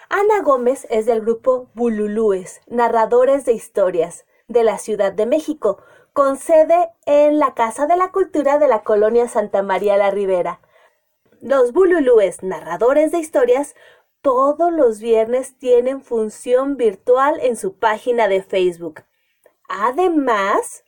Ana 0.10 0.42
Gómez 0.42 0.88
es 0.90 1.06
del 1.06 1.22
grupo 1.22 1.70
Bululúes, 1.74 2.60
narradores 2.68 3.46
de 3.46 3.54
historias, 3.54 4.26
de 4.48 4.64
la 4.64 4.78
Ciudad 4.78 5.14
de 5.14 5.26
México, 5.26 5.82
con 6.12 6.38
sede 6.38 6.90
en 7.06 7.40
la 7.40 7.54
Casa 7.54 7.88
de 7.88 7.96
la 7.96 8.12
Cultura 8.12 8.58
de 8.58 8.68
la 8.68 8.84
colonia 8.84 9.30
Santa 9.30 9.62
María 9.64 9.96
la 9.96 10.12
Ribera. 10.12 10.60
Los 11.40 11.72
Bululúes, 11.72 12.44
narradores 12.44 13.12
de 13.12 13.20
historias, 13.20 13.76
todos 14.22 14.72
los 14.72 15.00
viernes 15.00 15.58
tienen 15.58 16.02
función 16.02 16.78
virtual 16.78 17.40
en 17.42 17.58
su 17.58 17.78
página 17.78 18.28
de 18.28 18.44
Facebook. 18.44 19.04
Además, 19.68 20.84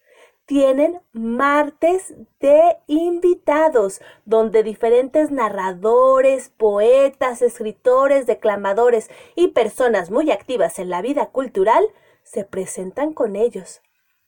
tienen 0.45 1.01
martes 1.13 2.13
de 2.39 2.77
invitados, 2.87 4.01
donde 4.25 4.61
diferentes 4.61 5.31
narradores, 5.31 6.49
poetas, 6.49 7.41
escritores, 7.41 8.25
declamadores 8.25 9.09
y 9.35 9.49
personas 9.49 10.11
muy 10.11 10.31
activas 10.31 10.79
en 10.79 10.89
la 10.89 11.01
vida 11.01 11.27
cultural 11.27 11.85
se 12.23 12.43
presentan 12.43 13.13
con 13.13 13.35
ellos. 13.35 13.81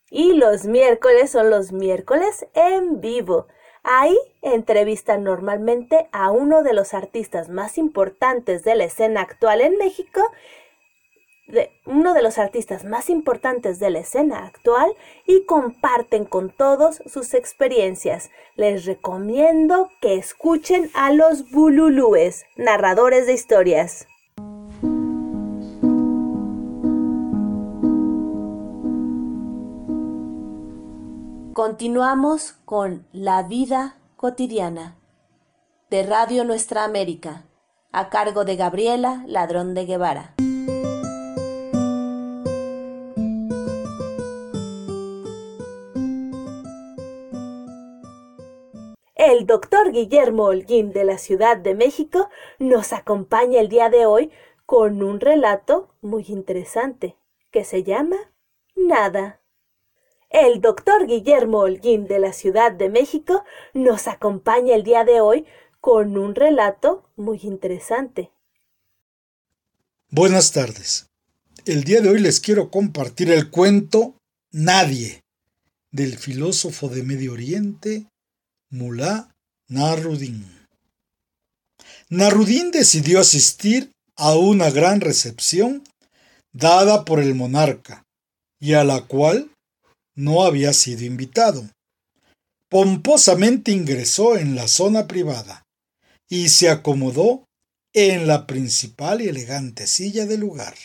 Y 0.10 0.34
los 0.34 0.66
miércoles 0.66 1.32
son 1.32 1.50
los 1.50 1.72
miércoles 1.72 2.48
en 2.54 3.02
vivo, 3.02 3.48
Ahí 3.88 4.18
entrevistan 4.42 5.24
normalmente 5.24 6.10
a 6.12 6.32
uno 6.32 6.64
de 6.64 6.74
los 6.74 6.96
artistas 6.96 7.50
más 7.50 7.78
importantes 7.78 8.64
de 8.64 8.74
la 8.74 8.86
escena 8.86 9.22
actual 9.22 9.62
en 9.62 9.78
México, 9.78 10.22
uno 11.86 12.16
de 12.16 12.24
los 12.24 12.40
artistas 12.40 12.84
más 12.84 13.12
importantes 13.12 13.78
de 13.78 13.92
la 13.92 14.00
escena 14.00 14.44
actual 14.44 14.92
y 15.28 15.46
comparten 15.46 16.26
con 16.26 16.50
todos 16.50 17.04
sus 17.06 17.36
experiencias. 17.36 18.32
Les 18.56 18.86
recomiendo 18.86 19.92
que 20.02 20.16
escuchen 20.16 20.90
a 20.96 21.14
los 21.14 21.52
Bululúes, 21.52 22.46
narradores 22.56 23.28
de 23.28 23.34
historias. 23.34 24.08
Continuamos 31.56 32.52
con 32.66 33.08
La 33.14 33.42
vida 33.42 33.98
cotidiana 34.18 34.98
de 35.90 36.04
Radio 36.04 36.44
Nuestra 36.44 36.84
América, 36.84 37.46
a 37.94 38.10
cargo 38.10 38.44
de 38.44 38.58
Gabriela 38.58 39.24
Ladrón 39.26 39.74
de 39.74 39.86
Guevara. 39.86 40.36
El 49.16 49.46
doctor 49.46 49.94
Guillermo 49.94 50.48
Holguín 50.48 50.92
de 50.92 51.06
la 51.06 51.18
Ciudad 51.18 51.56
de 51.56 51.74
México 51.74 52.28
nos 52.60 52.92
acompaña 52.92 53.62
el 53.62 53.70
día 53.70 53.90
de 53.90 54.06
hoy 54.06 54.30
con 54.66 55.02
un 55.02 55.22
relato 55.22 55.96
muy 56.02 56.26
interesante 56.28 57.16
que 57.50 57.64
se 57.64 57.84
llama 57.84 58.18
Nada. 58.76 59.40
El 60.30 60.60
doctor 60.60 61.08
Guillermo 61.08 61.60
Holguín 61.60 62.08
de 62.08 62.20
la 62.20 62.34
Ciudad 62.34 62.72
de 62.72 62.90
México 62.90 63.44
nos 63.74 64.08
acompaña 64.08 64.76
el 64.76 64.84
día 64.84 65.04
de 65.04 65.22
hoy 65.22 65.46
con 65.80 66.18
un 66.18 66.36
relato 66.36 67.10
muy 67.16 67.40
interesante. 67.44 68.32
Buenas 70.10 70.52
tardes. 70.52 71.08
El 71.66 71.84
día 71.84 72.02
de 72.02 72.10
hoy 72.10 72.20
les 72.20 72.40
quiero 72.40 72.70
compartir 72.70 73.32
el 73.32 73.50
cuento 73.50 74.16
Nadie 74.52 75.24
del 75.92 76.18
filósofo 76.18 76.90
de 76.90 77.04
Medio 77.04 77.34
Oriente 77.34 78.08
Mulá 78.70 79.34
Narudín. 79.68 80.68
Narudín 82.10 82.72
decidió 82.72 83.20
asistir 83.20 83.92
a 84.16 84.36
una 84.36 84.70
gran 84.70 85.02
recepción 85.02 85.84
dada 86.52 87.06
por 87.06 87.20
el 87.20 87.36
monarca 87.36 88.04
y 88.60 88.74
a 88.74 88.84
la 88.84 89.02
cual 89.08 89.52
no 90.16 90.44
había 90.44 90.74
sido 90.74 91.04
invitado. 91.04 91.70
Pomposamente 92.70 93.72
ingresó 93.72 94.38
en 94.38 94.56
la 94.56 94.68
zona 94.68 95.08
privada 95.08 95.66
y 96.28 96.50
se 96.50 96.70
acomodó 96.70 97.46
en 97.94 98.28
la 98.28 98.48
principal 98.48 99.22
y 99.22 99.28
elegante 99.28 99.88
silla 99.88 100.26
del 100.26 100.42
lugar. 100.42 100.76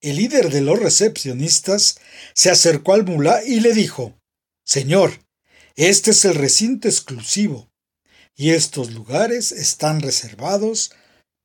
El 0.00 0.16
líder 0.16 0.50
de 0.50 0.60
los 0.60 0.78
recepcionistas 0.78 1.98
se 2.34 2.50
acercó 2.50 2.94
al 2.94 3.04
mulá 3.04 3.42
y 3.44 3.60
le 3.60 3.72
dijo 3.74 4.14
Señor, 4.64 5.20
este 5.74 6.10
es 6.12 6.24
el 6.24 6.34
recinto 6.34 6.88
exclusivo 6.88 7.70
y 8.34 8.50
estos 8.50 8.92
lugares 8.92 9.52
están 9.52 10.00
reservados 10.00 10.92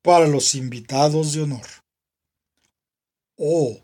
para 0.02 0.26
los 0.26 0.54
invitados 0.54 1.32
de 1.32 1.42
honor. 1.42 1.66
Oh, 3.36 3.80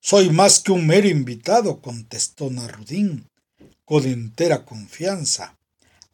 soy 0.00 0.30
más 0.30 0.60
que 0.60 0.72
un 0.72 0.86
mero 0.86 1.08
invitado, 1.08 1.80
contestó 1.80 2.50
Narudín, 2.50 3.28
con 3.84 4.04
entera 4.04 4.64
confianza. 4.64 5.56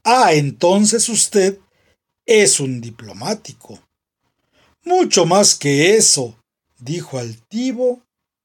Ah, 0.02 0.32
entonces 0.32 1.08
usted 1.08 1.58
es 2.26 2.60
un 2.60 2.80
diplomático. 2.80 3.78
Mucho 4.84 5.26
más 5.26 5.54
que 5.54 5.96
eso, 5.96 6.36
dijo 6.78 7.18
altivo 7.18 8.02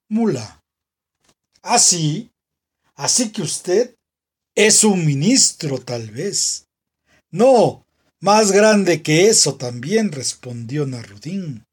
Mula. 0.09 0.61
¿Ah, 1.61 1.79
sí? 1.79 2.31
Así 2.95 3.31
que 3.31 3.41
usted 3.41 3.95
es 4.55 4.83
un 4.83 5.05
ministro, 5.05 5.79
tal 5.79 6.11
vez. 6.11 6.65
No, 7.31 7.85
más 8.19 8.51
grande 8.51 9.01
que 9.01 9.27
eso 9.27 9.55
también, 9.55 10.11
respondió 10.11 10.85
Narudín, 10.85 11.65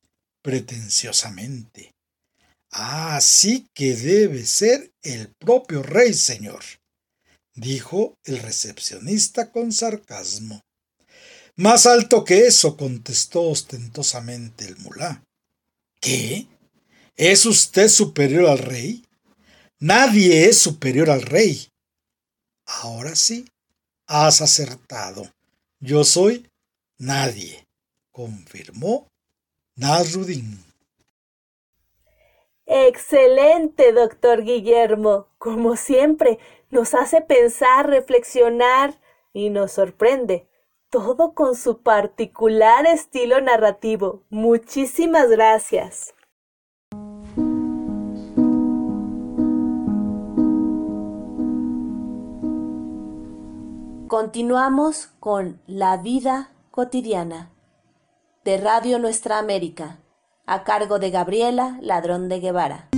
pretenciosamente. 0.43 1.93
Así 2.81 3.67
que 3.75 3.97
debe 3.97 4.47
ser 4.47 4.93
el 5.03 5.35
propio 5.35 5.83
rey, 5.83 6.15
señor, 6.15 6.63
dijo 7.53 8.17
el 8.23 8.39
recepcionista 8.39 9.51
con 9.51 9.73
sarcasmo. 9.73 10.63
Más 11.57 11.87
alto 11.87 12.25
que 12.25 12.47
eso, 12.47 12.77
contestó 12.77 13.43
ostentosamente 13.51 14.65
el 14.65 14.77
mulá. 14.77 15.25
¿Qué? 16.01 16.47
¿Es 17.17 17.47
usted 17.47 17.89
superior 17.89 18.49
al 18.49 18.59
rey? 18.59 19.05
Nadie 19.81 20.49
es 20.49 20.59
superior 20.59 21.11
al 21.11 21.23
rey. 21.23 21.67
Ahora 22.65 23.17
sí, 23.17 23.45
has 24.07 24.41
acertado. 24.41 25.29
Yo 25.81 26.05
soy 26.05 26.49
nadie, 26.97 27.67
confirmó 28.13 29.09
Nasruddin. 29.75 30.68
Excelente, 32.71 33.93
doctor 33.93 34.45
Guillermo. 34.45 35.29
Como 35.39 35.75
siempre, 35.77 36.39
nos 36.71 36.93
hace 36.95 37.23
pensar, 37.23 37.89
reflexionar 37.89 39.01
y 39.33 39.49
nos 39.49 39.73
sorprende. 39.73 40.47
Todo 40.91 41.33
con 41.33 41.55
su 41.55 41.83
particular 41.83 42.87
estilo 42.87 43.41
narrativo. 43.41 44.23
Muchísimas 44.29 45.31
gracias. 45.31 46.15
Continuamos 54.09 55.07
con 55.21 55.63
La 55.67 55.97
vida 55.97 56.53
cotidiana 56.71 57.51
de 58.45 58.59
Radio 58.59 58.99
Nuestra 58.99 59.39
América, 59.39 60.01
a 60.49 60.65
cargo 60.65 60.99
de 60.99 61.11
Gabriela 61.11 61.79
Ladrón 61.83 62.31
de 62.31 62.41
Guevara. 62.41 62.89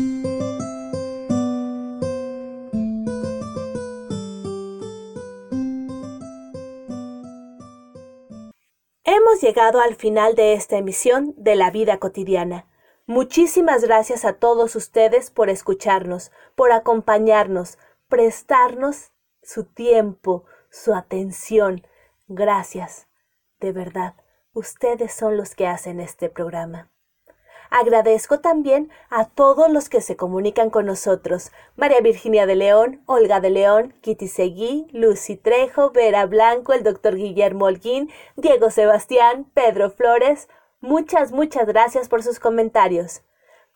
Hemos 9.03 9.41
llegado 9.43 9.81
al 9.81 9.97
final 9.97 10.37
de 10.37 10.53
esta 10.53 10.77
emisión 10.77 11.35
de 11.37 11.57
La 11.57 11.73
vida 11.73 11.99
cotidiana. 11.99 12.67
Muchísimas 13.07 13.83
gracias 13.83 14.25
a 14.25 14.35
todos 14.35 14.77
ustedes 14.77 15.33
por 15.33 15.51
escucharnos, 15.51 16.31
por 16.55 16.71
acompañarnos, 16.71 17.79
prestarnos 18.09 19.11
su 19.43 19.65
tiempo, 19.65 20.45
su 20.71 20.95
atención. 20.95 21.85
Gracias. 22.29 23.09
De 23.59 23.73
verdad, 23.73 24.15
ustedes 24.53 25.13
son 25.13 25.37
los 25.37 25.57
que 25.57 25.67
hacen 25.67 25.99
este 25.99 26.29
programa. 26.29 26.90
Agradezco 27.71 28.41
también 28.41 28.91
a 29.09 29.27
todos 29.29 29.71
los 29.71 29.89
que 29.89 30.01
se 30.01 30.17
comunican 30.17 30.71
con 30.71 30.87
nosotros. 30.87 31.53
María 31.77 32.01
Virginia 32.01 32.45
de 32.47 32.57
León, 32.57 33.03
Olga 33.07 33.41
de 33.41 33.51
León, 33.51 33.95
Kitty 34.01 34.29
Seguí, 34.29 34.89
Lucy 34.93 35.37
Trejo, 35.37 35.91
Vera 35.91 36.27
Blanco, 36.27 36.73
el 36.73 36.83
doctor 36.83 37.15
Guillermo 37.15 37.67
Holguín, 37.67 38.11
Diego 38.37 38.71
Sebastián, 38.71 39.47
Pedro 39.55 39.91
Flores. 39.91 40.49
Muchas, 40.81 41.31
muchas 41.33 41.67
gracias 41.67 42.09
por 42.09 42.23
sus 42.23 42.41
comentarios. 42.41 43.23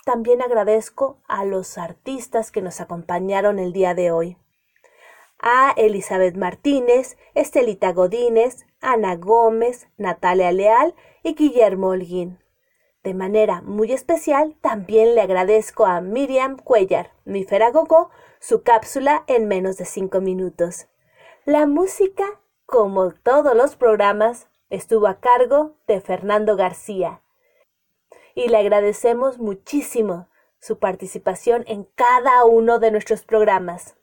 También 0.04 0.42
agradezco 0.42 1.22
a 1.28 1.44
los 1.44 1.78
artistas 1.78 2.50
que 2.50 2.62
nos 2.62 2.80
acompañaron 2.80 3.58
el 3.58 3.72
día 3.72 3.94
de 3.94 4.10
hoy 4.10 4.36
a 5.44 5.74
Elizabeth 5.76 6.36
Martínez, 6.36 7.18
Estelita 7.34 7.92
Godínez, 7.92 8.64
Ana 8.80 9.16
Gómez, 9.16 9.88
Natalia 9.98 10.50
Leal 10.52 10.94
y 11.22 11.34
Guillermo 11.34 11.88
Holguín. 11.88 12.38
De 13.04 13.12
manera 13.12 13.60
muy 13.60 13.92
especial, 13.92 14.56
también 14.62 15.14
le 15.14 15.20
agradezco 15.20 15.84
a 15.84 16.00
Miriam 16.00 16.56
Cuellar, 16.56 17.12
mi 17.26 17.44
Feragogó, 17.44 18.08
su 18.40 18.62
cápsula 18.62 19.24
en 19.26 19.46
menos 19.46 19.76
de 19.76 19.84
cinco 19.84 20.22
minutos. 20.22 20.86
La 21.44 21.66
música, 21.66 22.24
como 22.64 23.12
todos 23.12 23.54
los 23.54 23.76
programas, 23.76 24.48
estuvo 24.70 25.06
a 25.06 25.20
cargo 25.20 25.76
de 25.86 26.00
Fernando 26.00 26.56
García. 26.56 27.20
Y 28.34 28.48
le 28.48 28.56
agradecemos 28.56 29.38
muchísimo 29.38 30.30
su 30.58 30.78
participación 30.78 31.64
en 31.66 31.84
cada 31.84 32.46
uno 32.46 32.78
de 32.78 32.90
nuestros 32.90 33.22
programas. 33.22 33.96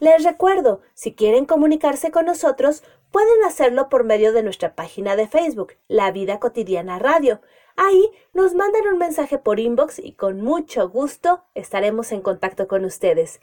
Les 0.00 0.24
recuerdo, 0.24 0.80
si 0.94 1.14
quieren 1.14 1.46
comunicarse 1.46 2.10
con 2.10 2.26
nosotros, 2.26 2.82
pueden 3.12 3.44
hacerlo 3.44 3.88
por 3.88 4.02
medio 4.02 4.32
de 4.32 4.42
nuestra 4.42 4.74
página 4.74 5.14
de 5.14 5.28
Facebook, 5.28 5.74
La 5.86 6.10
Vida 6.10 6.40
Cotidiana 6.40 6.98
Radio. 6.98 7.40
Ahí 7.76 8.10
nos 8.32 8.54
mandan 8.54 8.86
un 8.86 8.98
mensaje 8.98 9.38
por 9.38 9.60
inbox 9.60 9.98
y 9.98 10.12
con 10.12 10.40
mucho 10.40 10.88
gusto 10.88 11.44
estaremos 11.54 12.12
en 12.12 12.20
contacto 12.20 12.68
con 12.68 12.84
ustedes. 12.84 13.40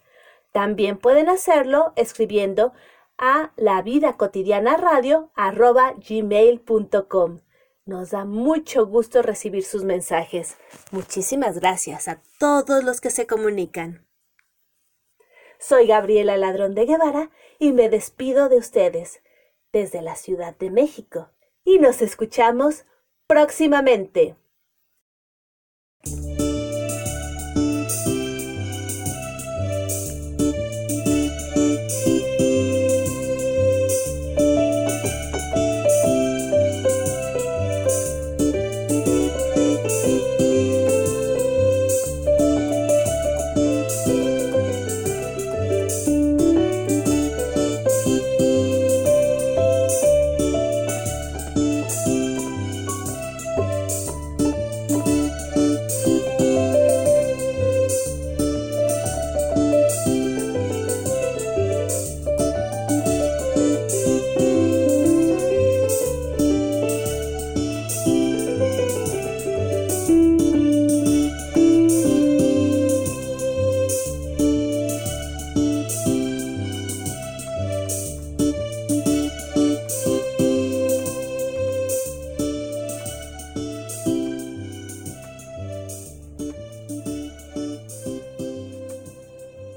También 0.51 0.97
pueden 0.97 1.29
hacerlo 1.29 1.93
escribiendo 1.95 2.73
a 3.17 3.51
la 3.57 3.81
vida 3.81 4.17
cotidiana 4.17 4.77
radio 4.77 5.31
gmail.com. 5.35 7.41
Nos 7.85 8.11
da 8.11 8.23
mucho 8.23 8.85
gusto 8.85 9.21
recibir 9.21 9.63
sus 9.63 9.83
mensajes. 9.83 10.57
Muchísimas 10.91 11.59
gracias 11.59 12.07
a 12.07 12.21
todos 12.39 12.83
los 12.83 13.01
que 13.01 13.09
se 13.09 13.25
comunican. 13.25 14.05
Soy 15.59 15.87
Gabriela 15.87 16.37
Ladrón 16.37 16.75
de 16.75 16.85
Guevara 16.85 17.31
y 17.57 17.73
me 17.73 17.89
despido 17.89 18.47
de 18.47 18.57
ustedes 18.57 19.21
desde 19.73 20.01
la 20.01 20.15
Ciudad 20.15 20.55
de 20.55 20.71
México. 20.71 21.31
Y 21.65 21.79
nos 21.79 22.01
escuchamos 22.01 22.85
próximamente. 23.29 24.35